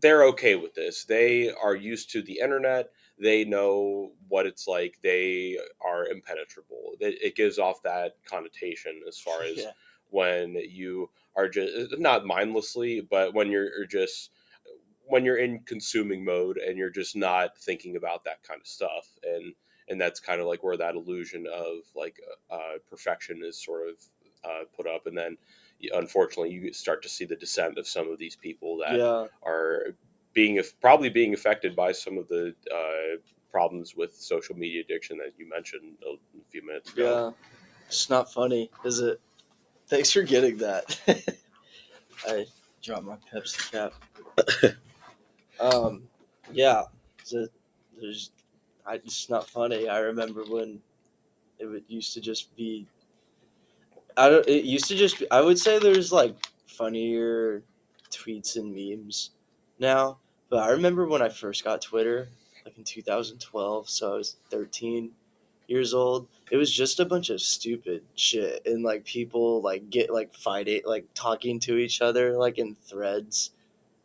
they're 0.00 0.24
okay 0.24 0.54
with 0.54 0.74
this. 0.74 1.04
They 1.04 1.50
are 1.50 1.74
used 1.74 2.10
to 2.12 2.22
the 2.22 2.38
internet. 2.42 2.90
They 3.20 3.44
know 3.44 4.12
what 4.28 4.46
it's 4.46 4.66
like. 4.66 4.98
They 5.02 5.58
are 5.84 6.06
impenetrable. 6.06 6.92
It, 7.00 7.22
it 7.22 7.36
gives 7.36 7.58
off 7.58 7.82
that 7.82 8.16
connotation 8.24 9.02
as 9.06 9.18
far 9.18 9.42
as 9.44 9.58
Yeah. 9.58 9.72
when 10.08 10.54
you 10.54 11.10
are 11.36 11.48
just 11.48 11.98
not 11.98 12.26
mindlessly, 12.26 13.00
but 13.02 13.34
when 13.34 13.50
you're 13.50 13.76
you're 13.76 13.86
just 13.86 14.30
when 15.10 15.24
you're 15.24 15.38
in 15.38 15.58
consuming 15.60 16.24
mode 16.24 16.56
and 16.56 16.78
you're 16.78 16.88
just 16.90 17.16
not 17.16 17.58
thinking 17.58 17.96
about 17.96 18.24
that 18.24 18.42
kind 18.42 18.60
of 18.60 18.66
stuff 18.66 19.08
and 19.24 19.52
and 19.88 20.00
that's 20.00 20.20
kind 20.20 20.40
of 20.40 20.46
like 20.46 20.62
where 20.62 20.76
that 20.76 20.94
illusion 20.94 21.46
of 21.52 21.78
like 21.96 22.20
uh, 22.50 22.78
perfection 22.88 23.42
is 23.44 23.62
sort 23.62 23.88
of 23.88 23.96
uh, 24.44 24.64
put 24.74 24.86
up 24.86 25.06
and 25.06 25.18
then 25.18 25.36
unfortunately 25.94 26.50
you 26.52 26.72
start 26.72 27.02
to 27.02 27.08
see 27.08 27.24
the 27.24 27.34
descent 27.36 27.76
of 27.76 27.88
some 27.88 28.08
of 28.08 28.18
these 28.18 28.36
people 28.36 28.78
that 28.78 28.96
yeah. 28.96 29.26
are 29.42 29.96
being 30.32 30.62
probably 30.80 31.08
being 31.08 31.34
affected 31.34 31.74
by 31.74 31.92
some 31.92 32.18
of 32.18 32.28
the 32.28 32.54
uh, 32.72 33.16
problems 33.50 33.96
with 33.96 34.14
social 34.14 34.56
media 34.56 34.80
addiction 34.82 35.18
that 35.18 35.32
you 35.36 35.48
mentioned 35.48 35.94
a 36.06 36.16
few 36.50 36.64
minutes 36.64 36.92
ago. 36.92 37.34
Yeah. 37.36 37.46
It's 37.86 38.08
not 38.08 38.32
funny, 38.32 38.70
is 38.84 39.00
it? 39.00 39.20
Thanks 39.88 40.12
for 40.12 40.22
getting 40.22 40.56
that. 40.58 40.98
I 42.28 42.46
dropped 42.82 43.04
my 43.04 43.16
Pepsi 43.32 43.72
cap. 43.72 44.76
um, 45.60 46.04
yeah. 46.52 46.82
So 47.24 47.48
there's, 48.00 48.30
I, 48.86 48.94
it's 48.94 49.28
not 49.28 49.48
funny. 49.48 49.88
I 49.88 49.98
remember 49.98 50.44
when 50.48 50.80
it 51.58 51.66
would, 51.66 51.84
used 51.88 52.14
to 52.14 52.20
just 52.20 52.54
be. 52.54 52.86
I 54.16 54.28
don't. 54.28 54.46
It 54.46 54.64
used 54.64 54.86
to 54.86 54.96
just. 54.96 55.18
Be, 55.18 55.30
I 55.32 55.40
would 55.40 55.58
say 55.58 55.80
there's 55.80 56.12
like 56.12 56.36
funnier 56.66 57.64
tweets 58.10 58.56
and 58.56 58.72
memes 58.72 59.30
now, 59.80 60.18
but 60.48 60.60
I 60.60 60.70
remember 60.70 61.06
when 61.06 61.22
I 61.22 61.28
first 61.28 61.64
got 61.64 61.82
Twitter, 61.82 62.28
like 62.64 62.76
in 62.76 62.84
2012. 62.84 63.88
So 63.88 64.12
I 64.12 64.16
was 64.16 64.36
13 64.50 65.10
years 65.66 65.94
old. 65.94 66.28
It 66.50 66.56
was 66.56 66.72
just 66.72 67.00
a 67.00 67.04
bunch 67.04 67.30
of 67.30 67.40
stupid 67.40 68.02
shit 68.16 68.66
and 68.66 68.82
like 68.82 69.04
people 69.04 69.62
like 69.62 69.88
get 69.88 70.12
like 70.12 70.34
fighting, 70.34 70.82
like 70.84 71.06
talking 71.14 71.60
to 71.60 71.76
each 71.76 72.02
other 72.02 72.36
like 72.36 72.58
in 72.58 72.74
threads, 72.74 73.52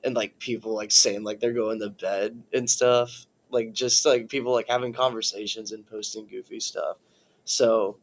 and 0.04 0.16
like 0.16 0.38
people 0.40 0.76
like 0.76 0.92
saying 0.92 1.24
like 1.24 1.40
they're 1.40 1.54
going 1.54 1.80
to 1.80 1.90
bed 1.90 2.42
and 2.54 2.70
stuff. 2.70 3.26
Like 3.50 3.74
just 3.74 4.06
like 4.06 4.30
people 4.30 4.54
like 4.54 4.70
having 4.70 4.94
conversations 4.94 5.72
and 5.72 5.86
posting 5.88 6.28
goofy 6.28 6.60
stuff. 6.60 6.98
So 7.46 7.98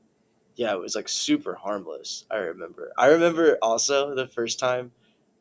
yeah, 0.57 0.73
it 0.73 0.81
was 0.81 0.97
like 0.97 1.09
super 1.09 1.55
harmless. 1.55 2.25
I 2.31 2.37
remember. 2.37 2.93
I 2.99 3.07
remember 3.07 3.59
also 3.63 4.15
the 4.15 4.27
first 4.27 4.59
time 4.59 4.93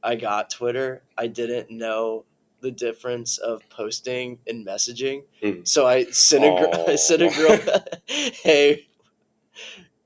I 0.04 0.16
got 0.16 0.50
Twitter, 0.50 1.04
I 1.18 1.28
didn't 1.28 1.70
know 1.72 2.26
the 2.62 2.72
difference 2.72 3.38
of 3.38 3.62
posting 3.70 4.40
and 4.48 4.66
messaging. 4.66 5.24
Mm. 5.42 5.68
So 5.68 5.88
I 5.88 6.06
sent 6.06 6.44
a 6.44 6.50
girl, 6.50 6.86
I 6.88 6.96
sent 6.96 7.22
a 7.22 7.30
girl, 7.30 7.60
hey, 8.06 8.88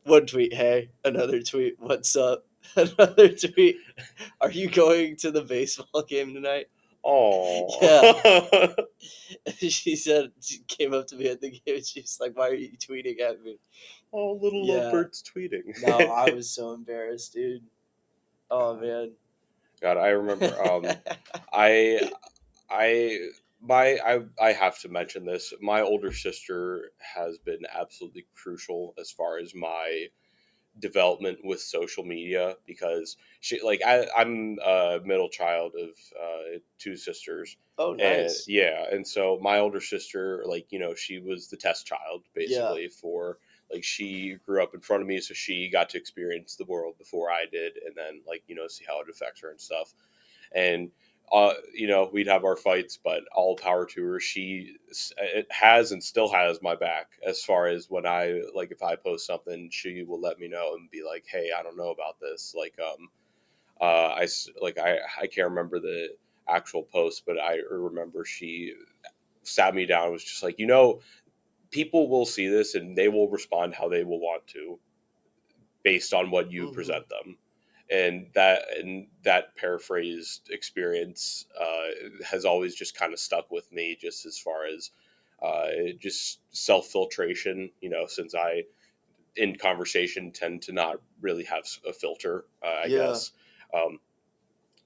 one 0.03 0.25
tweet, 0.25 0.53
hey, 0.53 0.89
another 1.03 1.41
tweet, 1.41 1.75
what's 1.79 2.15
up? 2.15 2.45
Another 2.75 3.29
tweet, 3.29 3.77
are 4.41 4.51
you 4.51 4.69
going 4.69 5.15
to 5.17 5.31
the 5.31 5.43
baseball 5.43 6.01
game 6.01 6.33
tonight? 6.33 6.65
Oh, 7.05 7.67
yeah. 7.81 8.73
she 9.69 9.95
said, 9.95 10.31
she 10.41 10.59
came 10.67 10.93
up 10.93 11.07
to 11.07 11.15
me 11.15 11.27
at 11.29 11.39
the 11.39 11.51
game 11.51 11.75
and 11.75 11.85
she's 11.85 12.17
like, 12.19 12.35
why 12.35 12.49
are 12.49 12.55
you 12.55 12.71
tweeting 12.77 13.21
at 13.21 13.41
me? 13.43 13.59
oh, 14.11 14.33
little 14.41 14.65
Yeah. 14.65 14.89
lovebirds 14.89 15.23
tweeting. 15.23 15.63
No, 15.85 15.97
I 15.97 16.31
was 16.31 16.49
so 16.49 16.73
embarrassed, 16.73 17.33
dude. 17.33 17.63
Oh, 18.49 18.75
man. 18.75 19.11
God, 19.81 19.97
I 19.97 20.09
remember. 20.09 20.53
Um, 20.61 20.85
I, 21.53 22.09
I, 22.69 23.19
my, 23.61 23.97
I, 24.05 24.21
I 24.41 24.51
have 24.53 24.79
to 24.79 24.89
mention 24.89 25.25
this. 25.25 25.53
My 25.61 25.81
older 25.81 26.11
sister 26.11 26.91
has 26.99 27.37
been 27.37 27.61
absolutely 27.73 28.25
crucial 28.35 28.93
as 28.99 29.11
far 29.11 29.37
as 29.37 29.53
my 29.55 30.07
development 30.79 31.39
with 31.43 31.61
social 31.61 32.03
media 32.03 32.55
because 32.67 33.17
she, 33.39 33.61
like, 33.61 33.81
I, 33.85 34.07
I'm 34.15 34.57
a 34.65 34.99
middle 35.03 35.29
child 35.29 35.73
of 35.81 35.89
uh, 36.21 36.59
two 36.77 36.97
sisters, 36.97 37.55
oh, 37.77 37.91
and 37.91 38.23
nice. 38.23 38.45
yeah, 38.47 38.85
and 38.91 39.07
so 39.07 39.39
my 39.41 39.59
older 39.59 39.81
sister, 39.81 40.43
like, 40.45 40.67
you 40.71 40.79
know, 40.79 40.93
she 40.93 41.19
was 41.19 41.47
the 41.47 41.57
test 41.57 41.85
child 41.85 42.23
basically 42.33 42.87
for. 42.89 43.37
Like 43.71 43.83
she 43.83 44.37
grew 44.45 44.61
up 44.63 44.73
in 44.73 44.81
front 44.81 45.01
of 45.01 45.07
me, 45.07 45.19
so 45.19 45.33
she 45.33 45.69
got 45.69 45.89
to 45.89 45.97
experience 45.97 46.55
the 46.55 46.65
world 46.65 46.97
before 46.97 47.31
I 47.31 47.45
did, 47.51 47.73
and 47.85 47.95
then 47.95 48.21
like 48.27 48.43
you 48.47 48.55
know 48.55 48.67
see 48.67 48.85
how 48.87 49.01
it 49.01 49.09
affects 49.09 49.41
her 49.41 49.49
and 49.51 49.59
stuff. 49.59 49.93
And 50.53 50.91
uh, 51.31 51.53
you 51.73 51.87
know, 51.87 52.09
we'd 52.13 52.27
have 52.27 52.45
our 52.45 52.55
fights, 52.55 52.99
but 53.03 53.23
all 53.33 53.55
power 53.55 53.85
to 53.87 54.03
her. 54.03 54.19
She 54.19 54.75
has 55.49 55.91
and 55.91 56.03
still 56.03 56.31
has 56.31 56.61
my 56.61 56.75
back 56.75 57.07
as 57.25 57.43
far 57.43 57.67
as 57.67 57.89
when 57.89 58.05
I 58.05 58.41
like 58.53 58.71
if 58.71 58.83
I 58.83 58.95
post 58.95 59.25
something, 59.25 59.69
she 59.71 60.03
will 60.03 60.21
let 60.21 60.39
me 60.39 60.47
know 60.47 60.75
and 60.75 60.89
be 60.91 61.03
like, 61.03 61.25
"Hey, 61.27 61.49
I 61.57 61.63
don't 61.63 61.77
know 61.77 61.89
about 61.89 62.19
this." 62.19 62.53
Like, 62.57 62.75
um, 62.79 63.09
uh, 63.81 64.15
I 64.15 64.27
like 64.61 64.77
I 64.77 64.99
I 65.21 65.27
can't 65.27 65.49
remember 65.49 65.79
the 65.79 66.09
actual 66.47 66.83
post, 66.83 67.23
but 67.25 67.39
I 67.39 67.57
remember 67.69 68.23
she 68.25 68.73
sat 69.43 69.75
me 69.75 69.85
down 69.85 70.11
was 70.11 70.23
just 70.23 70.43
like, 70.43 70.59
you 70.59 70.67
know, 70.67 71.01
people 71.75 72.09
will 72.09 72.25
see 72.25 72.47
this 72.49 72.75
and 72.75 72.97
they 72.97 73.09
will 73.09 73.29
respond 73.29 73.75
how 73.75 73.89
they 73.89 74.05
will 74.05 74.21
want 74.21 74.47
to, 74.47 74.79
based 75.83 76.13
on 76.13 76.31
what 76.31 76.51
you 76.51 76.67
Mhm. 76.67 76.69
present 76.69 77.07
them 77.09 77.37
and 77.89 78.31
that 78.33 78.63
and 78.79 79.07
that 79.23 79.55
paraphrased 79.55 80.49
experience 80.49 81.45
uh, 81.59 81.87
has 82.25 82.43
always 82.43 82.73
just 82.73 82.95
kind 82.97 83.13
of 83.13 83.19
stuck 83.19 83.51
with 83.51 83.71
me 83.71 83.95
just 83.95 84.25
as 84.25 84.39
far 84.39 84.65
as 84.65 84.89
uh, 85.43 85.67
just 85.99 86.41
self 86.55 86.87
filtration 86.87 87.71
you 87.81 87.89
know 87.89 88.07
since 88.07 88.33
i 88.33 88.63
in 89.35 89.57
conversation 89.57 90.31
tend 90.31 90.61
to 90.63 90.73
not 90.73 91.01
really 91.21 91.45
have 91.45 91.65
a 91.87 91.93
filter 91.93 92.45
uh, 92.63 92.67
i 92.85 92.89
Yeah. 92.89 92.89
guess 92.89 93.31
um, 93.73 93.99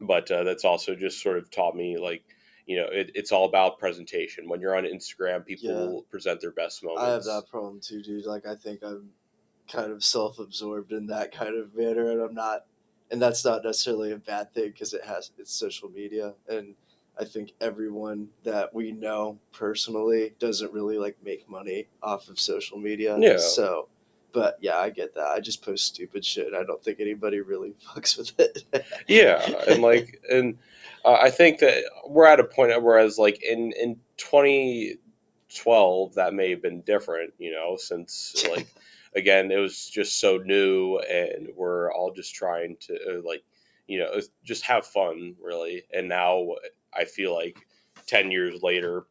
but 0.02 0.30
uh, 0.32 0.44
that's 0.44 0.66
also 0.66 0.96
just 0.96 1.22
sort 1.22 1.38
of 1.38 1.50
taught 1.52 1.76
me 1.76 1.98
like 1.98 2.24
you 2.70 2.76
know 2.78 2.88
it, 2.92 3.10
it's 3.16 3.32
all 3.32 3.46
about 3.46 3.80
presentation 3.80 4.48
when 4.48 4.62
you're 4.62 4.76
on 4.78 4.84
instagram 4.84 5.44
people 5.46 5.70
Yeah. 5.70 5.86
will 5.88 6.04
present 6.04 6.40
their 6.40 6.52
best 6.52 6.84
moments 6.84 7.04
I 7.04 7.10
have 7.10 7.24
that 7.26 7.50
problem 7.50 7.80
too, 7.82 8.02
dude. 8.04 8.26
Like, 8.28 8.46
I 8.46 8.56
think 8.56 8.80
I'm 8.84 9.10
kind 9.68 9.92
of 9.92 10.04
self 10.04 10.38
absorbed 10.40 10.92
in 10.92 11.08
that 11.08 11.32
kind 11.32 11.56
of 11.58 11.74
manner, 11.76 12.12
and 12.12 12.22
I'm 12.22 12.34
not, 12.36 12.66
and 13.12 13.20
that's 13.22 13.44
not 13.44 13.64
necessarily 13.64 14.12
a 14.12 14.18
bad 14.18 14.54
thing 14.54 14.68
because 14.72 14.94
it 14.94 15.04
has, 15.04 15.32
it's 15.40 15.52
social 15.52 15.90
media. 15.90 16.34
And 16.48 16.76
I 17.20 17.26
think 17.26 17.54
everyone 17.60 18.30
that 18.44 18.74
we 18.74 18.92
know 18.92 19.40
personally 19.52 20.34
doesn't 20.40 20.72
really 20.72 20.98
like 21.00 21.18
make 21.24 21.50
money 21.50 21.88
off 22.04 22.30
of 22.30 22.40
social 22.40 22.78
media. 22.78 23.18
Yeah. 23.20 23.38
So, 23.40 23.88
but 24.32 24.58
yeah, 24.62 24.78
I 24.78 24.90
get 24.92 25.16
that. 25.16 25.28
I 25.28 25.40
just 25.40 25.64
post 25.64 25.86
stupid 25.86 26.24
shit. 26.24 26.54
I 26.54 26.64
don't 26.64 26.84
think 26.84 27.00
anybody 27.00 27.42
really 27.42 27.74
fucks 27.88 28.16
with 28.18 28.40
it. 28.40 28.64
yeah 29.08 29.42
and 29.68 29.82
like 29.82 30.22
and 30.32 30.58
uh, 31.06 31.18
i 31.22 31.30
think 31.30 31.60
that 31.60 31.84
we're 32.08 32.26
at 32.26 32.40
a 32.40 32.44
point 32.44 32.82
whereas 32.82 33.18
like 33.18 33.42
in 33.44 33.72
in 33.74 33.96
2012 34.18 36.14
that 36.16 36.34
may 36.34 36.50
have 36.50 36.62
been 36.62 36.82
different 36.82 37.34
you 37.38 37.52
know 37.52 37.76
since 37.78 38.46
like 38.52 38.68
again 39.16 39.52
it 39.52 39.58
was 39.58 39.90
just 39.90 40.20
so 40.20 40.38
new 40.38 40.98
and 41.00 41.50
we're 41.56 41.92
all 41.94 42.12
just 42.12 42.36
trying 42.36 42.76
to 42.80 42.94
uh, 43.10 43.22
like 43.26 43.44
you 43.88 44.00
know 44.00 44.20
just 44.44 44.64
have 44.64 44.86
fun 44.86 45.36
really. 45.42 45.84
And 45.94 46.08
now 46.08 46.48
i 46.96 47.06
feel 47.06 47.36
like 47.36 47.58
10 48.08 48.32
years 48.32 48.62
later 48.64 49.06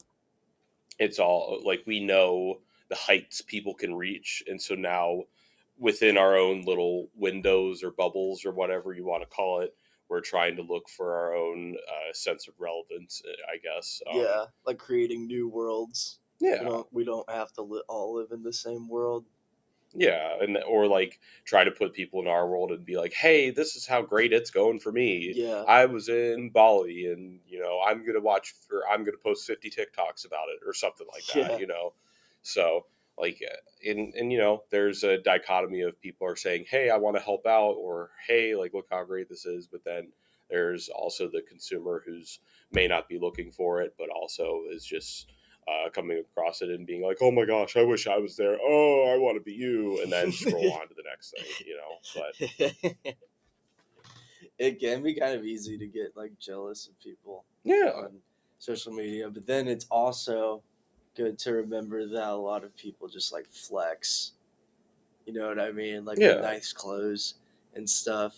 it's 0.98 1.18
all 1.18 1.60
like 1.64 1.82
we 1.86 2.00
know 2.00 2.60
the 2.88 2.96
heights 2.96 3.42
people 3.42 3.74
can 3.74 3.94
reach. 3.94 4.42
And 4.48 4.60
so 4.60 4.74
now 4.74 5.22
within 5.78 6.16
our 6.16 6.36
own 6.36 6.62
little 6.62 7.08
windows 7.14 7.84
or 7.84 7.92
bubbles 7.92 8.44
or 8.44 8.52
whatever 8.52 8.92
you 8.92 9.04
want 9.04 9.22
to 9.22 9.28
call 9.28 9.60
it 9.60 9.76
we're 10.08 10.20
trying 10.20 10.56
to 10.56 10.62
look 10.62 10.88
for 10.88 11.14
our 11.14 11.34
own 11.34 11.76
uh, 11.88 12.12
sense 12.12 12.48
of 12.48 12.54
relevance 12.58 13.22
i 13.52 13.56
guess 13.58 14.00
Um, 14.10 14.20
yeah, 14.20 14.44
like 14.66 14.78
creating 14.78 15.26
new 15.26 15.48
worlds. 15.48 16.20
yeah 16.40 16.62
We 16.62 16.68
don't, 16.68 16.86
we 16.92 17.04
don't 17.04 17.30
have 17.30 17.52
to 17.54 17.62
li- 17.62 17.82
all 17.88 18.14
live 18.16 18.32
in 18.32 18.42
the 18.42 18.52
same 18.52 18.88
world. 18.88 19.24
yeah 19.94 20.36
and 20.42 20.58
or 20.66 20.86
like 20.86 21.18
try 21.44 21.64
to 21.64 21.70
put 21.70 21.94
people 21.94 22.20
in 22.20 22.28
our 22.28 22.46
world 22.48 22.70
and 22.72 22.84
be 22.84 22.96
like 22.98 23.12
hey 23.14 23.50
this 23.50 23.74
is 23.76 23.86
how 23.86 24.02
great 24.02 24.32
it's 24.34 24.50
going 24.50 24.78
for 24.78 24.92
me 24.92 25.32
Yeah. 25.34 25.62
I 25.66 25.86
was 25.86 26.08
in 26.10 26.50
Bali 26.50 27.06
and 27.12 27.40
you 27.46 27.60
know 27.60 27.80
I'm 27.86 28.04
gonna 28.06 28.20
watch 28.20 28.54
or 28.70 28.82
I'm 28.90 29.02
gonna 29.04 29.16
post 29.22 29.46
50 29.46 29.70
TikToks 29.70 30.26
about 30.26 30.48
it 30.54 30.60
or 30.66 30.74
something 30.74 31.06
like 31.12 31.24
that 31.34 31.52
Yeah. 31.52 31.58
you 31.58 31.66
know 31.66 31.92
so 32.42 32.84
like 33.20 33.40
uh, 33.44 33.90
and 33.90 34.14
and 34.14 34.32
you 34.32 34.38
know 34.38 34.62
there's 34.70 35.02
a 35.04 35.18
dichotomy 35.18 35.82
of 35.82 36.00
people 36.00 36.26
are 36.26 36.36
saying 36.36 36.64
hey 36.68 36.90
i 36.90 36.96
want 36.96 37.16
to 37.16 37.22
help 37.22 37.46
out 37.46 37.72
or 37.72 38.10
hey 38.26 38.54
like 38.54 38.74
look 38.74 38.86
how 38.90 39.04
great 39.04 39.28
this 39.28 39.46
is 39.46 39.66
but 39.66 39.84
then 39.84 40.08
there's 40.50 40.88
also 40.88 41.28
the 41.28 41.42
consumer 41.42 42.02
who's 42.06 42.40
may 42.72 42.86
not 42.86 43.08
be 43.08 43.18
looking 43.18 43.50
for 43.50 43.80
it 43.80 43.94
but 43.98 44.08
also 44.08 44.62
is 44.70 44.84
just 44.84 45.30
uh, 45.68 45.90
coming 45.90 46.18
across 46.18 46.62
it 46.62 46.70
and 46.70 46.86
being 46.86 47.02
like 47.02 47.18
oh 47.20 47.30
my 47.30 47.44
gosh 47.44 47.76
i 47.76 47.82
wish 47.82 48.06
i 48.06 48.16
was 48.16 48.36
there. 48.36 48.56
Oh 48.60 49.12
i 49.14 49.18
want 49.18 49.36
to 49.36 49.42
be 49.42 49.52
you 49.52 50.00
and 50.02 50.10
then 50.10 50.32
scroll 50.32 50.72
on 50.72 50.88
to 50.88 50.94
the 50.94 51.02
next 51.08 51.34
thing 51.36 51.66
you 51.66 51.76
know 51.76 52.94
but 52.94 53.14
it 54.58 54.80
can 54.80 55.02
be 55.02 55.14
kind 55.14 55.34
of 55.34 55.44
easy 55.44 55.76
to 55.76 55.86
get 55.86 56.16
like 56.16 56.32
jealous 56.38 56.88
of 56.88 56.98
people 57.00 57.44
yeah. 57.64 57.90
on 57.94 58.20
social 58.58 58.92
media, 58.92 59.30
but 59.30 59.46
then 59.46 59.68
it's 59.68 59.86
also 59.90 60.62
good 61.18 61.38
to 61.40 61.52
remember 61.52 62.06
that 62.06 62.28
a 62.30 62.36
lot 62.36 62.64
of 62.64 62.76
people 62.76 63.08
just 63.08 63.32
like 63.32 63.48
flex. 63.50 64.32
You 65.26 65.34
know 65.34 65.48
what 65.48 65.60
I 65.60 65.72
mean? 65.72 66.04
Like 66.04 66.18
Yeah. 66.18 66.40
nice 66.40 66.72
clothes 66.72 67.34
and 67.74 67.90
stuff. 67.90 68.36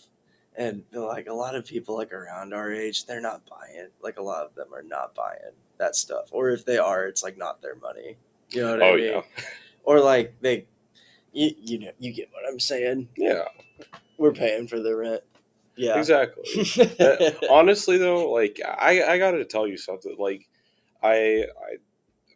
And 0.57 0.83
like 0.91 1.27
a 1.27 1.33
lot 1.33 1.55
of 1.55 1.65
people 1.65 1.95
like 1.95 2.11
around 2.11 2.53
our 2.53 2.73
age, 2.73 3.05
they're 3.05 3.21
not 3.21 3.43
buying. 3.49 3.89
Like 4.01 4.17
a 4.19 4.23
lot 4.23 4.45
of 4.45 4.55
them 4.55 4.73
are 4.73 4.83
not 4.83 5.15
buying 5.15 5.53
that 5.77 5.95
stuff. 5.95 6.29
Or 6.31 6.49
if 6.49 6.65
they 6.65 6.77
are, 6.79 7.05
it's 7.05 7.23
like 7.23 7.37
not 7.37 7.61
their 7.61 7.75
money. 7.75 8.17
You 8.51 8.63
know 8.63 8.71
what 8.71 8.83
I 8.83 8.91
oh 8.91 8.95
mean? 8.95 9.03
yeah 9.13 9.21
Or 9.83 9.99
like 10.01 10.35
they 10.41 10.65
you, 11.33 11.51
you 11.61 11.79
know 11.79 11.91
you 11.99 12.13
get 12.13 12.29
what 12.33 12.43
I'm 12.51 12.59
saying. 12.59 13.09
yeah 13.17 13.45
We're 14.17 14.33
paying 14.33 14.67
for 14.67 14.79
the 14.79 14.95
rent. 14.95 15.23
Yeah. 15.77 15.97
exactly 15.99 16.43
honestly 17.49 17.97
though 17.97 18.31
like 18.31 18.59
i 18.79 19.01
i 19.03 19.17
gotta 19.17 19.45
tell 19.45 19.67
you 19.67 19.77
something 19.77 20.15
like 20.19 20.47
i 21.01 21.45
i 21.69 21.77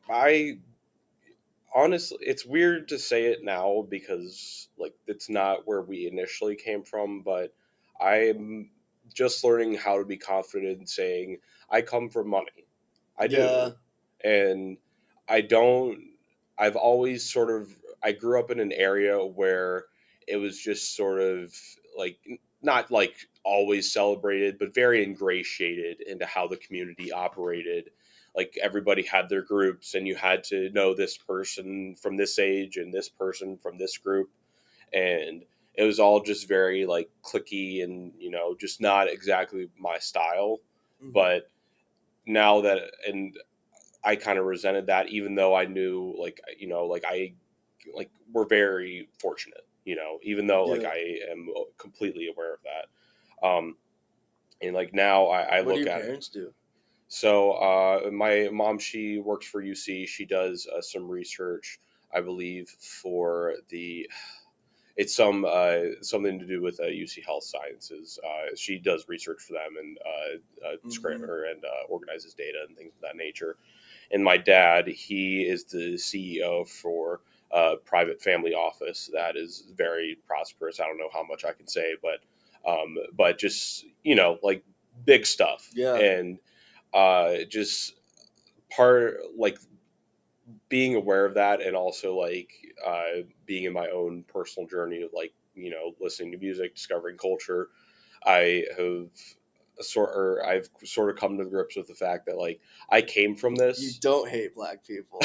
i 0.10 0.58
honestly 1.74 2.18
it's 2.22 2.46
weird 2.46 2.88
to 2.88 2.98
say 2.98 3.26
it 3.26 3.44
now 3.44 3.86
because 3.90 4.70
like 4.78 4.94
it's 5.08 5.30
not 5.30 5.68
where 5.68 5.82
we 5.82 6.08
initially 6.08 6.56
came 6.56 6.84
from 6.84 7.22
but 7.22 7.54
i'm 8.00 8.70
just 9.14 9.44
learning 9.44 9.76
how 9.76 9.98
to 9.98 10.06
be 10.06 10.18
confident 10.18 10.80
in 10.80 10.88
saying 10.88 11.38
i 11.70 11.82
come 11.82 12.10
from 12.10 12.28
money. 12.30 12.66
I 13.18 13.28
do. 13.28 13.74
And 14.24 14.78
i 15.28 15.42
don't 15.42 16.00
i've 16.58 16.76
always 16.76 17.30
sort 17.30 17.50
of 17.50 17.70
i 18.04 18.12
grew 18.12 18.40
up 18.40 18.52
in 18.52 18.60
an 18.60 18.72
area 18.72 19.24
where 19.24 19.86
it 20.28 20.38
was 20.38 20.60
just 20.60 20.96
sort 20.96 21.22
of 21.22 21.54
like 21.98 22.18
not 22.62 22.90
like 22.92 23.16
always 23.44 23.92
celebrated 23.92 24.58
but 24.58 24.74
very 24.74 25.04
ingratiated 25.04 26.02
into 26.02 26.26
how 26.26 26.48
the 26.48 26.58
community 26.58 27.12
operated 27.12 27.90
like 28.36 28.58
everybody 28.62 29.04
had 29.04 29.30
their 29.30 29.42
groups 29.42 29.96
and 29.96 30.08
you 30.08 30.16
had 30.16 30.44
to 30.44 30.70
know 30.72 30.94
this 30.94 31.18
person 31.18 31.96
from 31.96 32.18
this 32.18 32.38
age 32.40 32.78
and 32.78 32.94
this 32.94 33.10
person 33.10 33.58
from 33.58 33.78
this 33.78 33.98
group 33.98 34.30
and 34.94 35.44
it 35.74 35.84
was 35.84 36.00
all 36.00 36.22
just 36.22 36.48
very 36.48 36.86
like 36.86 37.10
clicky 37.24 37.84
and 37.84 38.14
you 38.18 38.30
know 38.30 38.56
just 38.56 38.80
not 38.82 39.08
exactly 39.10 39.70
my 39.78 39.98
style 39.98 40.60
Mhm. 41.04 41.14
but 41.14 41.50
now 42.26 42.62
that 42.62 42.92
and 43.08 43.38
i 44.04 44.16
kind 44.16 44.40
of 44.40 44.46
resented 44.46 44.88
that 44.88 45.10
even 45.10 45.36
though 45.36 45.56
i 45.56 45.66
knew 45.66 46.16
like 46.18 46.40
you 46.58 46.68
know 46.68 46.86
like 46.86 47.04
i 47.08 47.34
like 47.94 48.10
we're 48.34 48.46
very 48.46 49.08
fortunate 49.20 49.66
you 49.86 49.96
know 49.96 50.20
even 50.24 50.48
though 50.48 50.66
like 50.66 50.84
i 50.86 51.20
am 51.32 51.48
completely 51.78 52.28
aware 52.28 52.54
of 52.54 52.60
that 52.64 53.48
um 53.48 53.76
and 54.62 54.74
like 54.74 54.94
now 54.94 55.28
i, 55.28 55.42
I 55.58 55.62
what 55.62 55.74
do 55.74 55.80
look 55.80 55.86
your 55.88 55.96
at 55.96 56.02
parents 56.02 56.30
do? 56.30 56.54
So 57.08 57.52
uh, 57.54 58.10
my 58.12 58.50
mom, 58.52 58.80
she 58.80 59.20
works 59.20 59.46
for 59.48 59.62
UC. 59.62 60.08
She 60.08 60.26
does 60.26 60.68
uh, 60.68 60.82
some 60.82 61.08
research, 61.08 61.80
I 62.14 62.22
believe, 62.22 62.70
for 62.70 63.56
the. 63.70 64.10
It's 64.98 65.14
some 65.14 65.44
uh, 65.46 66.02
something 66.02 66.40
to 66.40 66.46
do 66.46 66.62
with 66.62 66.80
uh, 66.80 66.84
UC 66.84 67.26
Health 67.26 67.44
Sciences. 67.44 68.18
Uh, 68.26 68.56
she 68.56 68.80
does 68.80 69.10
research 69.10 69.42
for 69.42 69.52
them 69.54 69.76
and 69.78 69.98
uh, 70.06 70.68
uh, 70.68 70.90
scram- 70.90 71.22
Mhm. 71.22 71.28
or, 71.28 71.44
and 71.46 71.66
uh, 71.66 71.84
organizes 71.90 72.34
data 72.34 72.60
and 72.66 72.78
things 72.78 72.94
of 72.96 73.02
that 73.02 73.18
nature. 73.18 73.58
And 74.12 74.24
my 74.24 74.38
dad, 74.38 74.88
he 74.88 75.42
is 75.44 75.66
the 75.66 75.96
CEO 75.96 76.66
for 76.66 77.22
a 77.52 77.76
private 77.76 78.22
family 78.22 78.54
office 78.54 79.10
that 79.14 79.36
is 79.36 79.68
very 79.76 80.18
prosperous. 80.26 80.80
I 80.80 80.86
don't 80.86 80.98
know 80.98 81.10
how 81.12 81.24
much 81.24 81.44
I 81.44 81.52
can 81.52 81.68
say, 81.68 81.96
but 82.02 82.22
um, 82.66 82.96
but 83.14 83.38
just 83.38 83.86
you 84.04 84.16
know 84.16 84.40
like 84.44 84.64
big 85.06 85.26
stuff. 85.26 85.70
Yeah. 85.74 85.96
and 85.96 86.40
uh 86.96 87.44
just 87.50 87.94
part 88.72 89.18
like 89.38 89.60
being 90.70 90.96
aware 90.96 91.26
of 91.26 91.36
that 91.36 91.62
and 91.62 91.76
also 91.76 92.18
like 92.18 92.50
uh 92.86 93.22
being 93.46 93.66
in 93.66 93.74
my 93.74 93.90
own 93.90 94.24
personal 94.24 94.68
journey 94.68 95.02
of 95.04 95.12
like 95.14 95.34
you 95.54 95.70
know 95.70 95.94
listening 96.00 96.32
to 96.32 96.38
music 96.38 96.74
discovering 96.76 97.18
culture 97.18 97.70
i 98.26 98.64
have 98.78 99.08
sort 99.82 100.10
or 100.16 100.46
i've 100.46 100.70
sort 100.84 101.10
of 101.10 101.18
come 101.18 101.38
to 101.38 101.46
grips 101.46 101.76
with 101.76 101.88
the 101.88 101.94
fact 101.94 102.26
that 102.26 102.38
like 102.38 102.60
i 102.90 103.02
came 103.02 103.36
from 103.36 103.56
this. 103.56 103.82
You 103.82 103.92
don't 104.00 104.30
hate 104.30 104.56
black 104.56 104.86
people. 104.86 105.20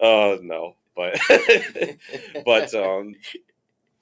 oh 0.00 0.38
no 0.42 0.74
but 0.96 1.18
but 2.44 2.74
um 2.74 3.14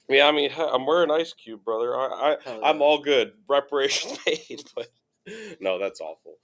yeah 0.09 0.27
i 0.27 0.31
mean 0.31 0.49
i'm 0.57 0.85
wearing 0.85 1.11
ice 1.11 1.33
cube 1.33 1.63
brother 1.63 1.95
i, 1.95 2.05
I 2.33 2.37
Hell 2.43 2.61
I'm 2.63 2.81
all 2.81 2.99
good. 2.99 3.33
Reparations 3.47 4.17
paid, 4.25 4.63
but 4.75 4.87
no, 5.59 5.77
that's 5.79 5.99
awful. 6.01 6.35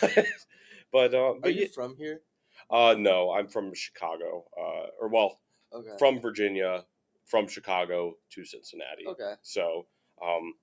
But 0.00 0.26
but 0.92 1.14
um, 1.14 1.20
Are 1.36 1.40
but 1.40 1.54
you 1.54 1.62
yeah, 1.62 1.68
from 1.74 1.96
here? 1.96 2.20
uh, 2.70 2.94
no, 2.98 3.30
I'm 3.32 3.46
from 3.48 3.72
Chicago, 3.74 4.44
uh, 4.58 4.86
or 5.00 5.08
well, 5.08 5.40
Okay. 5.72 5.94
from 5.98 6.20
Virginia, 6.20 6.84
from 7.24 7.46
Chicago 7.48 8.14
to 8.30 8.44
Cincinnati. 8.44 9.06
Okay. 9.06 9.34
So, 9.42 9.86
um, 10.22 10.54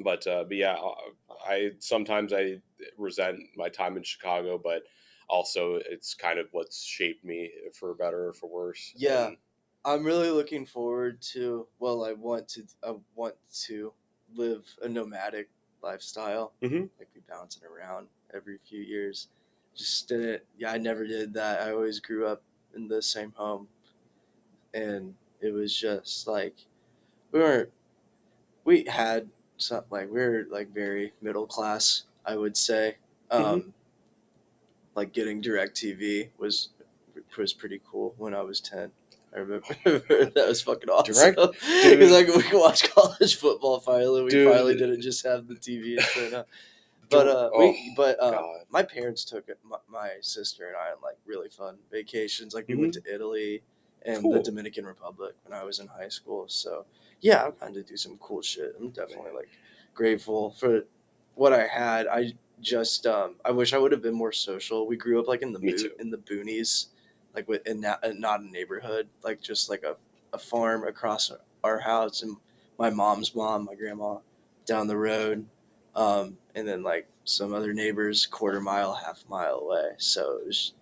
but 0.00 0.26
uh, 0.26 0.44
but 0.44 0.56
yeah, 0.56 0.74
uh, 0.74 1.34
I 1.46 1.70
sometimes 1.78 2.32
I 2.32 2.56
resent 2.96 3.38
my 3.56 3.68
time 3.68 3.96
in 3.96 4.02
Chicago, 4.02 4.60
but 4.62 4.82
also 5.28 5.78
it's 5.88 6.14
kind 6.14 6.38
of 6.38 6.46
what's 6.52 6.82
shaped 6.84 7.24
me 7.24 7.50
for 7.78 7.94
better 7.94 8.28
or 8.28 8.32
for 8.32 8.48
worse. 8.48 8.92
Yeah. 8.96 9.28
And- 9.28 9.36
I'm 9.84 10.04
really 10.04 10.30
looking 10.30 10.66
forward 10.66 11.20
to. 11.32 11.66
Well, 11.78 12.04
I 12.04 12.12
want 12.12 12.48
to. 12.50 12.64
I 12.82 12.94
want 13.14 13.36
to 13.66 13.92
live 14.34 14.66
a 14.82 14.88
nomadic 14.88 15.48
lifestyle. 15.82 16.52
Mhm. 16.62 16.90
Like 16.98 17.12
be 17.14 17.20
bouncing 17.28 17.62
around 17.64 18.08
every 18.34 18.58
few 18.58 18.80
years. 18.80 19.28
Just 19.74 20.08
didn't. 20.08 20.42
Yeah, 20.58 20.72
I 20.72 20.78
never 20.78 21.06
did 21.06 21.32
that. 21.34 21.62
I 21.62 21.72
always 21.72 22.00
grew 22.00 22.26
up 22.26 22.42
in 22.74 22.88
the 22.88 23.00
same 23.00 23.32
home, 23.32 23.68
and 24.74 25.14
it 25.40 25.52
was 25.52 25.74
just 25.74 26.26
like 26.26 26.66
we 27.32 27.40
weren't. 27.40 27.72
We 28.64 28.84
had 28.84 29.30
some 29.56 29.84
like 29.90 30.10
we 30.10 30.20
were 30.20 30.46
like 30.50 30.68
very 30.74 31.12
middle 31.22 31.46
class. 31.46 32.04
I 32.26 32.36
would 32.36 32.56
say. 32.56 32.98
Um, 33.30 33.74
Like 34.94 35.12
getting 35.12 35.40
DirecTV 35.40 36.30
was 36.38 36.70
was 37.36 37.52
pretty 37.54 37.80
cool 37.88 38.14
when 38.18 38.34
I 38.34 38.40
was 38.42 38.60
ten. 38.60 38.92
I 39.34 39.38
remember 39.40 39.66
that 39.84 40.44
was 40.48 40.62
fucking 40.62 40.88
awesome. 40.88 41.14
Direct- 41.14 41.36
Because 41.36 41.82
dude. 41.82 42.10
like 42.10 42.26
we 42.28 42.42
could 42.42 42.60
watch 42.60 42.88
college 42.94 43.36
football 43.36 43.80
finally. 43.80 44.22
We 44.22 44.30
Dude. 44.30 44.50
finally 44.52 44.74
didn't 44.76 45.02
just 45.02 45.24
have 45.26 45.46
the 45.46 45.54
TV 45.54 45.98
antenna. 45.98 46.46
But 47.10 47.26
uh, 47.28 47.50
Oh, 47.54 47.58
we 47.60 47.94
but 47.96 48.18
God. 48.20 48.64
my 48.70 48.82
parents 48.82 49.24
took 49.24 49.48
it, 49.48 49.58
my, 49.64 49.78
my 49.88 50.10
sister 50.20 50.66
and 50.68 50.76
I 50.76 50.90
on 50.92 51.00
like 51.02 51.16
really 51.26 51.48
fun 51.48 51.76
vacations. 51.90 52.54
Like 52.54 52.68
we 52.68 52.74
went 52.74 52.94
to 52.94 53.02
Italy 53.12 53.62
and 54.02 54.22
the 54.24 54.28
Mm-hmm. 54.28 54.42
Dominican 54.42 54.86
Republic 54.86 55.34
when 55.44 55.58
I 55.58 55.64
was 55.64 55.78
in 55.78 55.86
high 55.88 56.08
school. 56.08 56.44
So 56.48 56.84
yeah, 57.20 57.44
I'm 57.44 57.52
trying 57.56 57.74
to 57.74 57.82
do 57.82 57.96
some 57.96 58.16
cool 58.18 58.42
shit. 58.42 58.74
I'm 58.78 58.90
definitely 58.90 59.32
like 59.34 59.48
grateful 59.94 60.50
for 60.58 60.82
what 61.34 61.52
I 61.52 61.66
had. 61.66 62.06
I 62.06 62.32
just 62.60 63.06
um, 63.06 63.36
I 63.44 63.50
wish 63.52 63.72
I 63.72 63.78
would 63.78 63.92
have 63.92 64.02
been 64.02 64.14
more 64.14 64.32
social. 64.32 64.86
We 64.86 64.96
grew 64.96 65.18
up 65.20 65.28
like 65.28 65.42
in 65.42 65.52
the 65.52 65.60
mo- 65.60 65.90
in 65.98 66.10
the 66.10 66.18
boonies, 66.18 66.86
like 67.34 67.48
with 67.48 67.66
in 67.66 67.80
not, 67.80 68.02
not 68.18 68.40
a 68.40 68.44
neighborhood, 68.50 69.08
like 69.22 69.40
just 69.40 69.68
like 69.68 69.82
a, 69.82 69.96
a 70.32 70.38
farm 70.38 70.86
across 70.86 71.30
our 71.64 71.78
house 71.78 72.22
and 72.22 72.36
my 72.78 72.90
mom's 72.90 73.34
mom, 73.34 73.64
my 73.64 73.74
grandma 73.74 74.18
down 74.66 74.86
the 74.86 74.96
road, 74.96 75.46
um, 75.94 76.36
and 76.54 76.66
then 76.66 76.82
like 76.82 77.08
some 77.24 77.52
other 77.52 77.72
neighbors 77.72 78.26
quarter 78.26 78.60
mile, 78.60 78.94
half 78.94 79.24
mile 79.28 79.56
away. 79.56 79.90
So 79.98 80.40
was, 80.46 80.74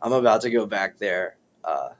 I'm 0.00 0.12
about 0.12 0.40
to 0.42 0.50
go 0.50 0.66
back 0.66 0.98
there 0.98 1.36
uh, 1.64 1.90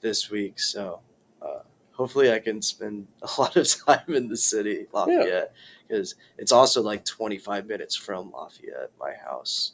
this 0.00 0.30
week. 0.30 0.60
So 0.60 1.00
uh, 1.42 1.60
hopefully 1.92 2.32
I 2.32 2.38
can 2.38 2.62
spend 2.62 3.06
a 3.22 3.40
lot 3.40 3.56
of 3.56 3.66
time 3.86 4.14
in 4.14 4.28
the 4.28 4.36
city, 4.36 4.86
Lafayette, 4.92 5.52
because 5.86 6.14
it's 6.36 6.52
also 6.52 6.82
like 6.82 7.04
25 7.04 7.66
minutes 7.66 7.96
from 7.96 8.30
Lafayette, 8.32 8.90
my 9.00 9.14
house. 9.14 9.72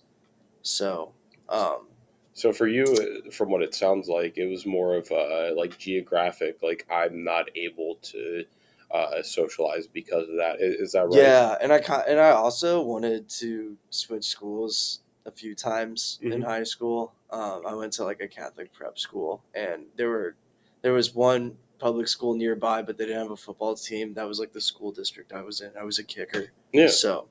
So 0.62 1.12
um, 1.48 1.88
So 2.34 2.52
for 2.52 2.66
you, 2.66 2.84
uh, 3.26 3.30
from 3.30 3.50
what 3.50 3.62
it 3.62 3.74
sounds 3.74 4.08
like, 4.08 4.36
it 4.36 4.46
was 4.46 4.66
more 4.66 4.96
of 4.96 5.10
a 5.10 5.52
like 5.56 5.78
geographic. 5.78 6.62
Like 6.62 6.86
I'm 6.90 7.24
not 7.24 7.46
able 7.56 7.96
to 8.02 8.44
uh, 8.90 9.22
socialize 9.22 9.86
because 9.86 10.28
of 10.28 10.36
that. 10.36 10.60
Is, 10.60 10.74
is 10.80 10.92
that 10.92 11.08
right? 11.08 11.12
Yeah, 11.18 11.56
and 11.60 11.72
I 11.72 11.76
and 11.78 12.18
I 12.20 12.30
also 12.30 12.82
wanted 12.82 13.28
to 13.40 13.78
switch 13.90 14.24
schools 14.24 15.00
a 15.26 15.30
few 15.30 15.54
times 15.54 16.20
in 16.30 16.40
Mhm. 16.40 16.44
high 16.44 16.64
school. 16.64 17.14
um, 17.30 17.66
I 17.66 17.74
went 17.74 17.92
to 17.94 18.04
like 18.04 18.20
a 18.20 18.28
Catholic 18.28 18.72
prep 18.72 18.96
school, 18.98 19.42
and 19.54 19.86
there 19.96 20.08
were 20.08 20.36
there 20.82 20.92
was 20.92 21.14
one 21.14 21.58
public 21.78 22.06
school 22.08 22.34
nearby, 22.34 22.80
but 22.82 22.96
they 22.96 23.06
didn't 23.06 23.22
have 23.22 23.30
a 23.32 23.36
football 23.36 23.74
team. 23.74 24.14
That 24.14 24.28
was 24.28 24.38
like 24.38 24.52
the 24.52 24.60
school 24.60 24.92
district 24.92 25.32
I 25.32 25.42
was 25.42 25.60
in. 25.60 25.76
I 25.76 25.82
was 25.84 25.98
a 25.98 26.04
kicker, 26.04 26.52
Yeah. 26.72 26.88
so 26.88 27.28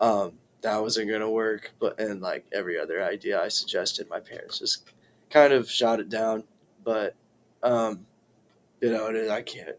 um, 0.00 0.39
that 0.62 0.80
wasn't 0.82 1.10
gonna 1.10 1.30
work. 1.30 1.72
But 1.80 1.98
and 2.00 2.20
like 2.20 2.46
every 2.52 2.78
other 2.78 3.02
idea 3.02 3.42
I 3.42 3.48
suggested, 3.48 4.08
my 4.08 4.20
parents 4.20 4.58
just 4.58 4.90
kind 5.30 5.52
of 5.52 5.70
shot 5.70 6.00
it 6.00 6.08
down. 6.08 6.44
But 6.84 7.14
um, 7.62 8.06
you 8.80 8.90
know, 8.90 9.06
it- 9.06 9.30
I 9.30 9.42
can't 9.42 9.76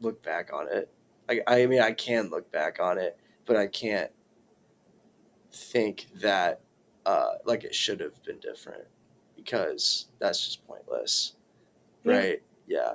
look 0.00 0.22
back 0.22 0.52
on 0.52 0.68
it. 0.68 0.88
I, 1.28 1.40
I 1.46 1.66
mean, 1.66 1.80
I 1.80 1.92
can 1.92 2.28
look 2.30 2.50
back 2.50 2.80
on 2.80 2.98
it, 2.98 3.16
but 3.46 3.56
I 3.56 3.66
can't 3.66 4.10
think 5.52 6.06
that 6.20 6.60
uh, 7.06 7.34
like 7.44 7.64
it 7.64 7.74
should 7.74 8.00
have 8.00 8.22
been 8.24 8.38
different 8.40 8.84
because 9.36 10.06
that's 10.18 10.44
just 10.44 10.66
pointless, 10.66 11.34
Yeah. 12.04 12.12
right? 12.16 12.42
Yeah, 12.66 12.92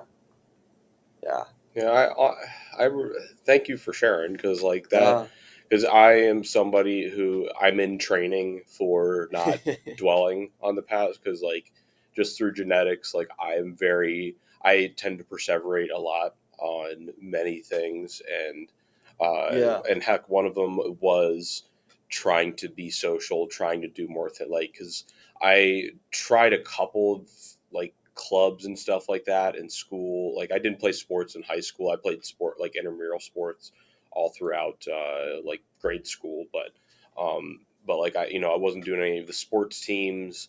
yeah. 1.24 1.44
Yeah, 1.76 1.90
I, 1.90 2.24
I, 2.24 2.34
I 2.80 2.84
re- 2.86 3.12
thank 3.46 3.68
you 3.68 3.76
for 3.78 3.92
sharing 3.92 4.32
because 4.34 4.62
like 4.62 4.88
that 4.90 5.04
Uh, 5.04 5.28
because 5.70 5.86
I 5.86 6.14
am 6.14 6.44
somebody 6.44 7.10
who 7.10 7.50
I'm 7.60 7.80
in 7.80 7.98
training 7.98 8.62
for 8.68 9.30
not 9.32 9.60
dwelling 9.98 10.52
on 10.62 10.76
the 10.76 10.82
past 10.82 11.24
because 11.24 11.42
like 11.42 11.72
just 12.16 12.38
through 12.38 12.54
genetics 12.54 13.14
like 13.14 13.28
i'm 13.40 13.76
very 13.76 14.36
i 14.64 14.92
tend 14.96 15.18
to 15.18 15.24
perseverate 15.26 15.92
a 15.94 16.00
lot 16.00 16.36
on 16.60 17.10
many 17.22 17.60
things 17.62 18.22
and 18.48 18.72
uh 19.20 19.50
Yeah. 19.54 19.82
and 19.90 20.02
heck 20.02 20.30
one 20.30 20.46
of 20.46 20.56
them 20.56 20.80
was 21.00 21.64
trying 22.10 22.56
to 22.58 22.70
be 22.70 22.90
social 22.90 23.48
trying 23.48 23.82
to 23.82 23.88
do 23.88 24.08
more 24.08 24.30
things 24.30 24.50
like 24.50 24.72
because 24.72 25.06
i 25.42 25.90
tried 26.12 26.54
a 26.54 26.62
couple 26.62 27.16
of 27.16 27.30
like 27.72 27.94
clubs 28.14 28.66
and 28.66 28.78
stuff 28.80 29.10
like 29.10 29.26
that 29.26 29.56
in 29.58 29.70
school 29.70 30.34
like 30.38 30.52
i 30.52 30.58
didn't 30.60 30.80
play 30.80 30.92
sports 30.94 31.36
in 31.36 31.44
high 31.44 31.60
school 31.60 31.90
i 31.92 31.96
played 31.98 32.24
sport 32.24 32.60
like 32.60 32.76
intramural 32.78 33.20
sports 33.20 33.72
all 34.16 34.30
throughout 34.30 34.84
uh 34.92 35.42
like 35.44 35.62
grade 35.80 36.08
school 36.08 36.46
but 36.52 36.72
um 37.22 37.60
but 37.86 38.00
like 38.00 38.16
I, 38.16 38.28
you 38.28 38.40
know, 38.40 38.54
I 38.54 38.58
wasn't 38.58 38.86
doing 38.86 39.02
any 39.02 39.20
of 39.20 39.28
the 39.28 39.34
sports 39.34 39.80
teams, 39.82 40.48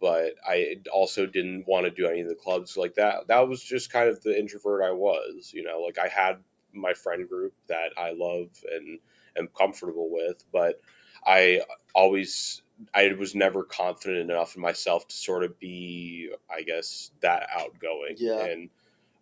but 0.00 0.34
I 0.46 0.76
also 0.92 1.26
didn't 1.26 1.66
want 1.66 1.84
to 1.84 1.90
do 1.90 2.06
any 2.06 2.20
of 2.20 2.28
the 2.28 2.34
clubs 2.34 2.76
like 2.76 2.94
that. 2.94 3.26
That 3.28 3.48
was 3.48 3.62
just 3.62 3.92
kind 3.92 4.08
of 4.08 4.22
the 4.22 4.38
introvert 4.38 4.82
I 4.82 4.92
was, 4.92 5.52
you 5.54 5.62
know, 5.62 5.80
like 5.80 5.98
I 5.98 6.08
had 6.08 6.38
my 6.72 6.92
friend 6.92 7.28
group 7.28 7.54
that 7.68 7.90
I 7.96 8.12
love 8.12 8.48
and 8.70 8.98
am 9.36 9.48
comfortable 9.48 10.10
with, 10.10 10.44
but 10.52 10.80
I 11.26 11.62
always, 11.94 12.62
I 12.94 13.12
was 13.18 13.34
never 13.34 13.62
confident 13.62 14.30
enough 14.30 14.56
in 14.56 14.62
myself 14.62 15.06
to 15.08 15.16
sort 15.16 15.44
of 15.44 15.58
be, 15.58 16.30
I 16.50 16.62
guess, 16.62 17.10
that 17.20 17.48
outgoing. 17.54 18.16
Yeah. 18.16 18.44
And, 18.44 18.70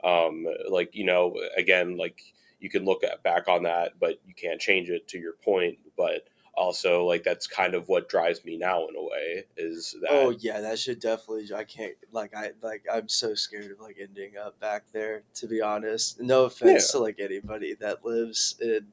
um, 0.03 0.47
like, 0.69 0.95
you 0.95 1.05
know, 1.05 1.37
again, 1.57 1.97
like 1.97 2.23
you 2.61 2.71
can 2.71 2.85
look 2.85 3.03
at 3.05 3.23
back 3.23 3.49
on 3.49 3.63
that, 3.65 3.93
but 3.99 4.21
you 4.27 4.35
can't 4.35 4.61
change 4.61 4.91
it 4.91 5.09
to 5.09 5.19
your 5.19 5.35
point. 5.45 5.79
But 5.97 6.29
also 6.55 7.05
like 7.05 7.23
that's 7.23 7.47
kind 7.47 7.75
of 7.75 7.89
what 7.89 8.09
drives 8.09 8.45
me 8.45 8.57
now 8.57 8.87
in 8.89 8.97
a 8.97 9.03
way 9.03 9.45
is 9.57 9.97
that 10.01 10.11
oh 10.11 10.31
yeah, 10.31 10.61
that 10.61 10.79
should 10.79 11.01
definitely. 11.01 11.49
I 11.55 11.65
can't 11.65 11.95
like 12.13 12.35
I 12.37 12.51
like 12.63 12.85
I'm 12.93 13.09
so 13.09 13.35
scared 13.35 13.71
of 13.71 13.81
like 13.81 13.97
ending 14.01 14.33
up 14.37 14.59
back 14.61 14.85
there. 14.93 15.23
To 15.35 15.47
be 15.47 15.61
honest, 15.61 16.21
no 16.21 16.45
offense 16.45 16.91
to 16.93 16.99
like 16.99 17.19
anybody 17.19 17.75
that 17.81 18.05
lives 18.05 18.57
in 18.61 18.87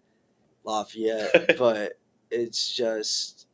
Lafayette, 0.64 1.56
but 1.60 2.00
it's 2.32 2.74
just 2.74 3.48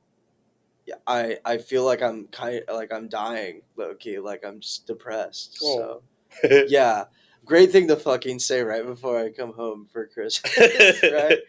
yeah. 0.85 0.95
I 1.07 1.37
I 1.43 1.57
feel 1.57 1.83
like 1.83 2.01
I'm 2.01 2.27
kind 2.27 2.61
like 2.71 2.93
I'm 2.93 3.07
dying, 3.07 3.61
lowkey. 3.77 4.23
Like 4.23 4.43
I'm 4.45 4.59
just 4.59 4.85
depressed. 4.85 5.59
So 5.59 6.03
Oh. 6.43 6.63
yeah, 6.67 7.05
great 7.45 7.71
thing 7.71 7.87
to 7.87 7.95
fucking 7.95 8.39
say 8.39 8.61
right 8.61 8.85
before 8.85 9.19
I 9.19 9.31
come 9.31 9.53
home 9.53 9.87
for 9.91 10.07
Christmas, 10.07 10.57
right? 11.03 11.39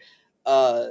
Uh, 0.45 0.87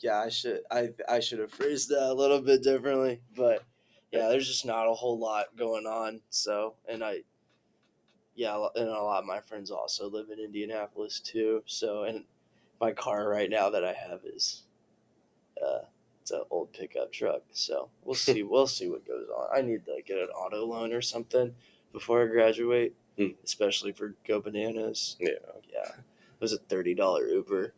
yeah, 0.00 0.18
I 0.18 0.28
should 0.28 0.60
I 0.70 0.90
I 1.08 1.20
should 1.20 1.38
have 1.38 1.52
phrased 1.52 1.88
that 1.90 2.10
a 2.10 2.14
little 2.14 2.40
bit 2.40 2.62
differently, 2.62 3.20
but 3.36 3.64
yeah, 4.12 4.28
there's 4.28 4.46
just 4.46 4.66
not 4.66 4.88
a 4.88 4.92
whole 4.92 5.18
lot 5.18 5.56
going 5.56 5.86
on. 5.86 6.20
So, 6.28 6.74
and 6.86 7.02
I, 7.02 7.22
yeah, 8.34 8.54
and 8.76 8.88
a 8.88 9.02
lot 9.02 9.20
of 9.20 9.26
my 9.26 9.40
friends 9.40 9.70
also 9.70 10.10
live 10.10 10.26
in 10.30 10.38
Indianapolis 10.38 11.18
too. 11.18 11.62
So, 11.66 12.02
and 12.04 12.24
my 12.80 12.92
car 12.92 13.28
right 13.28 13.48
now 13.48 13.70
that 13.70 13.84
I 13.84 13.94
have 13.94 14.20
is, 14.24 14.62
uh, 15.64 15.86
it's 16.20 16.30
an 16.30 16.42
old 16.50 16.72
pickup 16.74 17.10
truck. 17.10 17.42
So 17.52 17.88
we'll 18.04 18.14
see. 18.16 18.42
we'll 18.42 18.66
see 18.66 18.90
what 18.90 19.06
goes 19.06 19.28
on. 19.34 19.48
I 19.56 19.62
need 19.62 19.86
to 19.86 20.02
get 20.06 20.18
an 20.18 20.28
auto 20.28 20.66
loan 20.66 20.92
or 20.92 21.00
something 21.00 21.54
before 21.92 22.22
I 22.22 22.26
graduate, 22.26 22.94
Hmm. 23.18 23.28
especially 23.44 23.92
for 23.92 24.14
Go 24.26 24.40
Bananas. 24.40 25.16
yeah 25.20 25.30
Yeah, 25.72 25.88
it 25.96 26.40
was 26.40 26.52
a 26.52 26.58
thirty 26.58 26.94
dollar 26.94 27.26
Uber. 27.26 27.74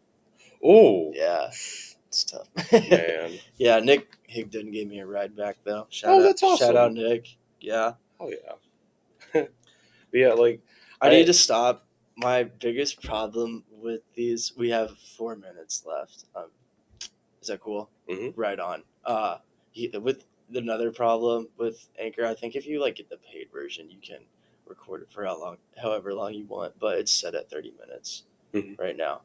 oh 0.62 1.12
Yeah, 1.14 1.48
it's 1.48 2.24
tough. 2.24 2.48
man 2.72 3.32
yeah, 3.56 3.80
Nick 3.80 4.16
Higdon 4.32 4.72
gave 4.72 4.88
me 4.88 5.00
a 5.00 5.06
ride 5.06 5.36
back 5.36 5.56
though. 5.64 5.86
Shout 5.90 6.10
Oh, 6.12 6.18
out, 6.20 6.22
that's 6.22 6.42
awesome. 6.42 6.66
Shout 6.68 6.76
out 6.76 6.92
Nick. 6.92 7.36
Yeah, 7.60 7.92
oh 8.20 8.30
yeah 8.30 9.42
yeah 10.12 10.32
like 10.32 10.60
I, 11.00 11.08
I- 11.08 11.10
need 11.10 11.26
to 11.26 11.32
stop. 11.34 11.86
My 12.16 12.44
biggest 12.44 13.02
problem 13.02 13.64
with 13.72 14.02
these, 14.14 14.52
we 14.56 14.70
have 14.70 14.96
four 15.18 15.34
minutes 15.34 15.84
left. 15.84 16.26
Um, 16.36 16.50
is 17.42 17.48
that 17.48 17.58
cool? 17.60 17.90
Mhm. 18.08 18.32
Right 18.36 18.60
on. 18.60 18.84
Uh, 19.04 19.38
with 20.00 20.24
another 20.54 20.92
problem 20.92 21.48
with 21.58 21.88
Anchor, 21.98 22.24
I 22.24 22.34
think 22.34 22.54
if 22.54 22.66
you 22.68 22.80
like 22.80 22.94
get 22.94 23.10
the 23.10 23.16
paid 23.16 23.48
version, 23.52 23.90
you 23.90 23.98
can 24.00 24.20
record 24.66 25.02
it 25.02 25.12
for 25.12 25.24
how 25.24 25.38
long, 25.38 25.56
however 25.80 26.14
long 26.14 26.34
you 26.34 26.46
want, 26.46 26.78
but 26.78 26.98
it's 26.98 27.12
set 27.12 27.34
at 27.34 27.50
thirty 27.50 27.72
minutes 27.78 28.24
Mhm. 28.52 28.78
right 28.78 28.96
now. 28.96 29.22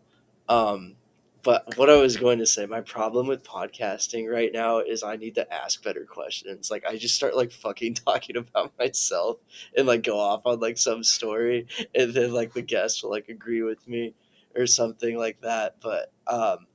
Um, 0.48 0.96
but 1.42 1.78
what 1.78 1.90
I 1.90 1.96
was 1.96 2.18
going 2.18 2.40
to 2.40 2.46
say, 2.46 2.66
my 2.66 2.82
problem 2.82 3.26
with 3.28 3.44
podcasting 3.44 4.30
right 4.30 4.52
now 4.52 4.80
is 4.80 5.04
I 5.04 5.16
need 5.16 5.36
to 5.36 5.54
ask 5.54 5.82
better 5.84 6.04
questions. 6.06 6.70
Like 6.70 6.86
I 6.86 6.98
just 6.98 7.16
start 7.16 7.36
like 7.36 7.52
fucking 7.52 7.94
talking 8.06 8.36
about 8.38 8.74
myself 8.78 9.38
and 9.78 9.88
like 9.88 10.04
go 10.04 10.20
off 10.20 10.42
on 10.46 10.60
like 10.60 10.78
some 10.78 11.04
story, 11.04 11.68
and 11.96 12.14
then 12.14 12.34
like 12.34 12.54
the 12.54 12.62
guest 12.62 13.04
will 13.04 13.12
like 13.12 13.30
agree 13.30 13.62
with 13.62 13.88
me 13.88 14.14
or 14.56 14.68
something 14.68 15.18
like 15.18 15.40
that. 15.42 15.76
But 15.82 16.12
um, 16.28 16.68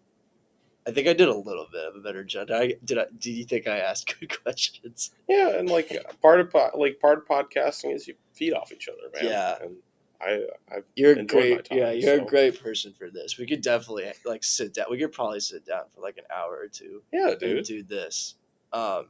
I 0.87 0.91
think 0.91 1.09
I 1.09 1.15
did 1.15 1.29
a 1.29 1.35
little 1.35 1.67
bit 1.73 1.85
of 1.87 1.97
a 1.97 2.01
better 2.01 2.23
job. 2.25 2.49
Did 2.49 2.57
I? 2.57 2.73
Did 2.85 2.99
I? 2.99 3.07
Do 3.19 3.31
you 3.33 3.45
think 3.45 3.67
I 3.67 3.79
asked 3.79 4.15
good 4.21 4.43
questions? 4.43 5.11
yeah 5.29 5.57
and 5.59 5.69
like 5.71 5.91
part 6.21 6.41
of 6.41 6.51
po- 6.51 6.71
like 6.75 7.01
part 7.01 7.19
of 7.19 7.25
podcasting 7.27 7.95
is 7.95 8.07
you 8.07 8.15
feed 8.35 8.53
off 8.53 8.71
each 8.73 8.89
other 8.89 9.09
man 9.15 9.25
Yeah. 9.33 9.57
and 9.63 9.77
i 10.21 10.43
i 10.71 10.79
You're 10.97 11.13
a 11.19 11.25
great, 11.25 11.65
time, 11.67 11.79
yeah. 11.79 11.91
You're 11.91 12.19
so. 12.19 12.25
a 12.25 12.29
great 12.29 12.63
person 12.63 12.93
for 12.93 13.09
this. 13.11 13.39
We 13.39 13.47
could 13.47 13.63
definitely 13.63 14.13
like 14.25 14.45
sit 14.45 14.75
down. 14.75 14.87
We 14.91 14.99
could 14.99 15.13
probably 15.13 15.41
sit 15.41 15.65
down 15.67 15.85
for 15.95 16.01
like 16.03 16.19
an 16.19 16.25
hour 16.35 16.53
or 16.55 16.69
two 16.69 17.03
yeah 17.13 17.31
and 17.31 17.39
dude 17.41 17.65
do 17.65 17.83
this. 17.83 18.35
Um, 18.73 19.07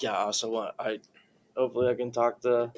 yeah. 0.00 0.12
I 0.12 0.22
also 0.22 0.48
want. 0.50 0.74
I 0.78 1.00
hopefully 1.56 1.88
I 1.88 1.94
can 1.94 2.10
talk 2.12 2.40
to 2.42 2.72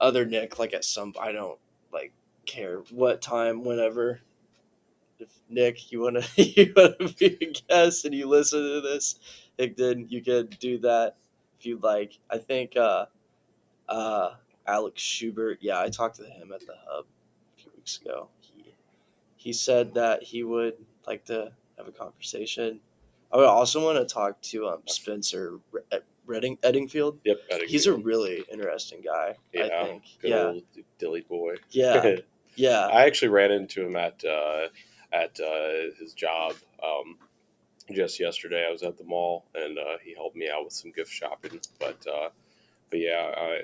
other 0.00 0.24
Nick 0.26 0.58
like 0.58 0.74
at 0.74 0.84
some. 0.84 1.14
I 1.20 1.32
don't 1.32 1.58
like 1.92 2.12
care 2.44 2.78
what 2.90 3.22
time, 3.22 3.64
whenever. 3.64 4.20
If 5.18 5.30
Nick, 5.48 5.90
you 5.92 6.00
wanna 6.00 6.22
you 6.36 6.72
wanna 6.76 6.96
be 7.18 7.38
a 7.40 7.52
guest 7.68 8.04
and 8.04 8.14
you 8.14 8.28
listen 8.28 8.60
to 8.60 8.80
this, 8.80 9.18
then 9.58 10.06
you 10.08 10.22
can 10.22 10.48
do 10.60 10.78
that 10.78 11.16
if 11.58 11.66
you'd 11.66 11.82
like. 11.82 12.18
I 12.30 12.38
think 12.38 12.76
uh, 12.76 13.06
uh, 13.88 14.34
Alex 14.66 15.00
Schubert. 15.02 15.58
Yeah, 15.60 15.80
I 15.80 15.88
talked 15.88 16.16
to 16.16 16.24
him 16.24 16.52
at 16.52 16.60
the 16.60 16.74
hub 16.86 17.04
a 17.56 17.60
few 17.62 17.70
weeks 17.76 18.00
ago. 18.00 18.28
He 18.40 18.74
he 19.36 19.52
said 19.52 19.94
that 19.94 20.22
he 20.22 20.42
would 20.44 20.74
like 21.06 21.24
to 21.26 21.52
have 21.78 21.88
a 21.88 21.92
conversation. 21.92 22.80
I 23.32 23.36
would 23.38 23.46
also 23.46 23.84
want 23.84 23.98
to 23.98 24.12
talk 24.12 24.40
to 24.42 24.68
um 24.68 24.82
Spencer 24.86 25.58
Re- 25.72 25.82
Redding 26.26 26.56
Eddingfield. 26.58 27.18
yep 27.24 27.38
I 27.52 27.58
think 27.58 27.70
He's 27.70 27.86
a 27.86 27.94
really 27.94 28.44
interesting 28.50 29.00
guy. 29.04 29.34
I 29.54 29.58
yeah 29.58 29.84
think. 29.84 30.02
good 30.20 30.30
Yeah, 30.30 30.46
old 30.48 30.62
dilly 30.98 31.20
boy 31.22 31.54
yeah, 31.70 32.16
yeah. 32.56 32.86
I 32.86 33.04
actually 33.06 33.28
ran 33.28 33.50
into 33.52 33.84
him 33.86 33.96
at 33.96 34.24
uh, 34.24 34.66
at 35.12 35.38
uh, 35.40 35.94
his 35.98 36.12
job 36.14 36.54
um, 36.82 37.16
just 37.92 38.18
yesterday. 38.20 38.66
I 38.68 38.72
was 38.72 38.82
at 38.82 38.98
the 38.98 39.04
mall 39.04 39.46
and 39.54 39.78
uh, 39.78 39.98
he 40.04 40.14
helped 40.14 40.36
me 40.36 40.50
out 40.50 40.64
with 40.64 40.72
some 40.72 40.92
gift 40.92 41.12
shopping. 41.12 41.60
But 41.78 42.04
uh, 42.06 42.30
but 42.90 43.00
yeah, 43.00 43.32
I, 43.36 43.60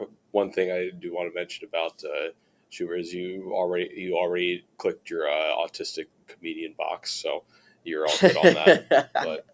one 0.30 0.52
thing 0.52 0.70
I 0.70 0.90
do 0.98 1.14
want 1.14 1.30
to 1.30 1.34
mention 1.34 1.68
about 1.68 2.02
uh, 2.04 2.28
Schubert 2.70 3.00
is 3.00 3.12
you 3.12 3.52
already 3.52 3.90
you 3.96 4.16
already 4.16 4.64
clicked 4.78 5.10
your 5.10 5.28
uh, 5.28 5.56
autistic 5.56 6.06
comedian 6.26 6.74
box, 6.76 7.12
so 7.12 7.44
you're 7.84 8.06
all 8.06 8.18
good 8.20 8.36
on 8.36 8.54
that. 8.54 9.10
But 9.14 9.46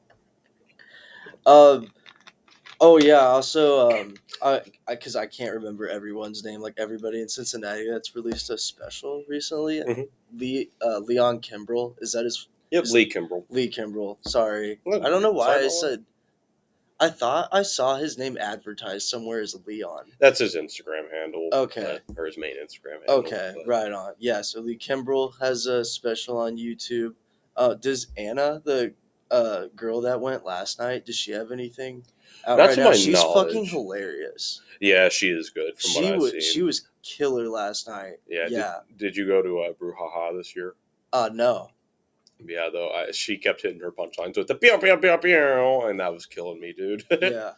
um, 1.47 1.91
oh 2.81 2.99
yeah. 2.99 3.21
Also, 3.21 3.91
um, 3.91 4.15
I 4.43 4.61
because 4.89 5.17
I, 5.17 5.27
can't 5.27 5.55
remember 5.55 5.89
everyone's 5.89 6.45
name. 6.45 6.61
Like 6.61 6.75
everybody 6.79 7.21
in 7.21 7.29
Cincinnati 7.29 7.89
that's 7.91 8.15
released 8.15 8.51
a 8.51 8.59
special 8.59 9.25
recently. 9.29 9.81
Mhm. 9.81 10.09
Lee 10.35 10.71
uh, 10.85 10.99
Leon 10.99 11.41
Kimbrell 11.41 11.95
is 12.01 12.13
that 12.13 12.25
his 12.25 12.49
yep, 12.71 12.85
Is- 12.85 12.93
Lee 12.93 13.09
Kimbrell. 13.09 13.45
Lee 13.49 13.71
Kimbrell? 13.71 14.17
Sorry, 14.27 14.81
Look, 14.87 15.05
I 15.05 15.09
don't 15.09 15.23
know 15.23 15.33
why 15.33 15.57
I 15.59 15.69
said. 15.69 16.05
I 17.01 17.11
thought 17.11 17.49
I 17.53 17.63
saw 17.63 17.97
his 17.97 18.19
name 18.19 18.37
advertised 18.41 19.09
somewhere 19.09 19.41
as 19.41 19.55
Leon. 19.67 20.07
That's 20.19 20.41
his 20.41 20.57
Instagram 20.57 21.09
handle. 21.13 21.49
Okay. 21.53 22.01
uh, 22.09 22.13
or 22.21 22.27
his 22.27 22.37
main 22.37 22.57
Instagram 22.57 22.99
handle. 23.07 23.15
Okay, 23.21 23.53
but- 23.57 23.67
right 23.69 23.93
on. 23.93 24.15
Yeah, 24.19 24.43
so 24.43 24.61
Lee 24.61 24.77
Kimbrell 24.77 25.33
has 25.41 25.67
a 25.67 25.85
special 25.85 26.39
on 26.39 26.57
YouTube. 26.57 27.15
Uh, 27.57 27.75
does 27.75 28.09
Anna, 28.17 28.61
the 28.65 28.95
uh, 29.31 29.67
girl 29.77 30.01
that 30.01 30.21
went 30.21 30.45
last 30.45 30.81
night, 30.81 31.07
does 31.07 31.17
she 31.17 31.31
have 31.33 31.53
anything 31.53 32.03
out 32.47 32.59
Not 32.59 32.69
right 32.71 32.79
now? 32.79 32.93
She's 32.93 33.23
fucking 33.23 33.67
hilarious. 33.67 34.61
Yeah, 34.81 35.09
she 35.09 35.29
is 35.29 35.51
good 35.51 35.79
from 35.79 35.91
She 35.91 36.13
was 36.13 36.31
seen. 36.33 36.41
she 36.41 36.63
was 36.63 36.88
killer 37.17 37.49
last 37.49 37.89
night. 37.89 38.17
yeah. 38.29 38.47
yeah. 38.49 38.75
Did, 38.91 38.99
did 38.99 39.17
you 39.17 39.27
go 39.27 39.43
to 39.43 39.61
uh, 39.61 39.73
Brouhaha 39.73 40.37
this 40.37 40.55
year? 40.55 40.75
Uh 41.13 41.31
no. 41.33 41.71
Yeah, 42.47 42.69
though 42.73 42.91
I, 42.91 43.11
she 43.13 43.37
kept 43.37 43.63
hitting 43.63 43.81
her 43.81 43.91
punchlines 43.91 44.37
with 44.37 44.47
the 44.47 44.55
pew 44.55 44.79
pew 44.79 44.97
pew 44.99 45.19
pew, 45.19 45.83
and 45.89 45.99
that 46.01 46.13
was 46.13 46.27
killing 46.27 46.61
me, 46.61 46.73
dude. 46.73 47.05
Yeah. 47.21 47.53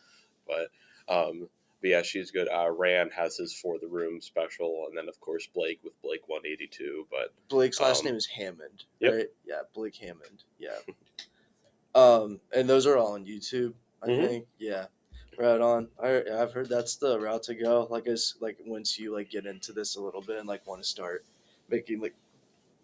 but 0.46 0.68
um, 1.14 1.48
but 1.82 1.90
yeah, 1.90 2.02
she's 2.02 2.30
good. 2.30 2.48
Uh, 2.48 2.70
Rand 2.70 3.10
has 3.14 3.36
his 3.36 3.52
for 3.54 3.78
the 3.78 3.88
room 3.88 4.20
special, 4.20 4.86
and 4.88 4.96
then 4.96 5.08
of 5.08 5.18
course 5.20 5.46
Blake 5.52 5.80
with 5.82 6.00
Blake 6.02 6.28
one 6.28 6.42
eighty 6.46 6.66
two. 6.66 7.06
But 7.10 7.34
Blake's 7.48 7.80
last 7.80 8.00
Um, 8.00 8.06
name 8.06 8.14
is 8.16 8.26
Hammond, 8.26 8.84
yep. 9.00 9.12
right? 9.12 9.26
Yeah, 9.46 9.60
Blake 9.74 9.96
Hammond. 9.96 10.44
Yeah. 10.58 10.78
um, 11.94 12.40
and 12.54 12.68
those 12.68 12.86
are 12.86 12.96
all 12.96 13.14
on 13.14 13.24
YouTube, 13.26 13.74
I 14.02 14.06
Mhm. 14.08 14.26
think. 14.26 14.46
Yeah. 14.58 14.86
Right 15.40 15.61
on. 15.61 15.88
I 16.03 16.22
I've 16.38 16.53
heard 16.53 16.68
that's 16.68 16.96
the 16.96 17.18
route 17.18 17.42
to 17.44 17.55
go. 17.55 17.87
Like 17.90 18.07
as 18.07 18.35
like 18.40 18.59
once 18.66 18.98
you 18.98 19.14
like 19.14 19.31
get 19.31 19.46
into 19.46 19.72
this 19.72 19.96
a 19.96 20.03
little 20.03 20.20
bit 20.20 20.38
and 20.38 20.46
like 20.46 20.66
want 20.66 20.83
to 20.83 20.88
start 20.88 21.24
making 21.70 22.00
like 22.00 22.14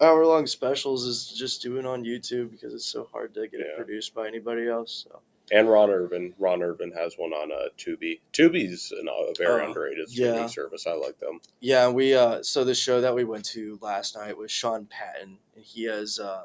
hour 0.01 0.25
long 0.25 0.47
specials 0.47 1.05
is 1.05 1.29
just 1.29 1.61
doing 1.63 1.85
on 1.87 2.03
YouTube 2.05 2.51
because 2.51 2.73
it's 2.73 2.87
so 2.87 3.09
hard 3.13 3.35
to 3.35 3.47
get 3.49 3.61
it 3.61 3.67
Yeah. 3.71 3.77
produced 3.77 4.15
by 4.15 4.27
anybody 4.27 4.69
else. 4.69 5.07
So 5.09 5.21
and 5.53 5.69
Ron 5.71 5.91
Irvin, 5.91 6.35
Ron 6.39 6.63
Irvin 6.63 6.91
has 6.93 7.15
one 7.19 7.33
on 7.33 7.53
uh, 7.53 7.69
Tubi. 7.79 8.19
Tubi's 8.33 8.91
an, 8.91 9.07
a 9.09 9.33
very 9.39 9.63
Oh, 9.63 9.67
underrated 9.69 10.09
streaming 10.09 10.35
yeah. 10.35 10.47
service. 10.47 10.87
I 10.89 10.95
like 10.95 11.21
them. 11.21 11.41
Yeah, 11.61 11.89
we 11.91 12.15
uh 12.15 12.43
so 12.43 12.65
the 12.65 12.75
show 12.75 13.01
that 13.03 13.15
we 13.15 13.25
went 13.25 13.45
to 13.47 13.79
last 13.83 14.17
night 14.17 14.37
was 14.39 14.51
Sean 14.51 14.87
Patton 14.87 15.39
and 15.55 15.65
he 15.65 15.85
has 15.85 16.19
um 16.19 16.45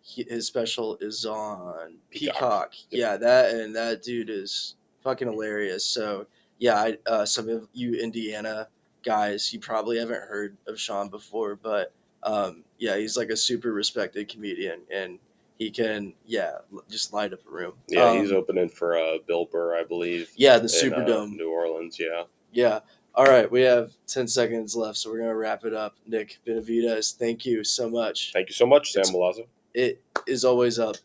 he, 0.00 0.24
his 0.28 0.48
special 0.48 0.98
is 1.00 1.24
on 1.24 1.98
Peacock. 2.10 2.34
Peacock. 2.34 2.74
Yep. 2.90 3.00
Yeah, 3.00 3.16
that 3.18 3.54
and 3.54 3.76
that 3.76 4.02
dude 4.02 4.28
is 4.28 4.74
fucking 5.02 5.28
hilarious. 5.30 5.84
So 5.84 6.26
yeah, 6.58 6.76
I, 6.76 6.98
uh, 7.06 7.26
some 7.26 7.48
of 7.48 7.68
you 7.72 7.94
Indiana 7.94 8.68
guys, 9.04 9.52
you 9.52 9.58
probably 9.60 9.98
haven't 9.98 10.22
heard 10.22 10.56
of 10.66 10.78
Sean 10.78 11.08
before, 11.08 11.56
but 11.56 11.92
um, 12.22 12.62
yeah, 12.78 12.96
he's 12.96 13.16
like 13.16 13.30
a 13.30 13.36
super 13.36 13.72
respected 13.72 14.28
comedian, 14.28 14.80
and 14.90 15.18
he 15.58 15.70
can 15.70 16.14
yeah 16.24 16.52
l- 16.72 16.84
just 16.88 17.12
light 17.12 17.32
up 17.32 17.40
a 17.46 17.50
room. 17.50 17.72
Yeah, 17.88 18.20
he's 18.20 18.30
Um, 18.30 18.36
opening 18.38 18.68
for 18.68 18.96
uh, 18.96 19.18
Bill 19.26 19.44
Burr, 19.46 19.76
I 19.76 19.84
believe. 19.84 20.30
yeah 20.36 20.58
the 20.58 20.68
Superdome. 20.68 21.32
uh, 21.32 21.36
New 21.36 21.50
Orleans. 21.50 21.98
Yeah. 21.98 22.24
Yeah. 22.52 22.80
All 23.14 23.26
right, 23.26 23.50
we 23.50 23.60
have 23.62 23.90
ten 24.06 24.26
seconds 24.28 24.74
left, 24.74 24.96
so 24.98 25.10
we're 25.10 25.18
gonna 25.18 25.34
wrap 25.36 25.64
it 25.64 25.74
up. 25.74 25.96
Nick 26.06 26.38
Benavides, 26.46 27.12
thank 27.12 27.44
you 27.44 27.62
so 27.64 27.90
much. 27.90 28.32
Thank 28.32 28.48
you 28.48 28.54
so 28.54 28.64
much, 28.66 28.92
Sam 28.92 29.04
Milazzo. 29.06 29.46
It 29.74 30.00
is 30.26 30.44
always 30.44 30.78
up. 30.78 30.96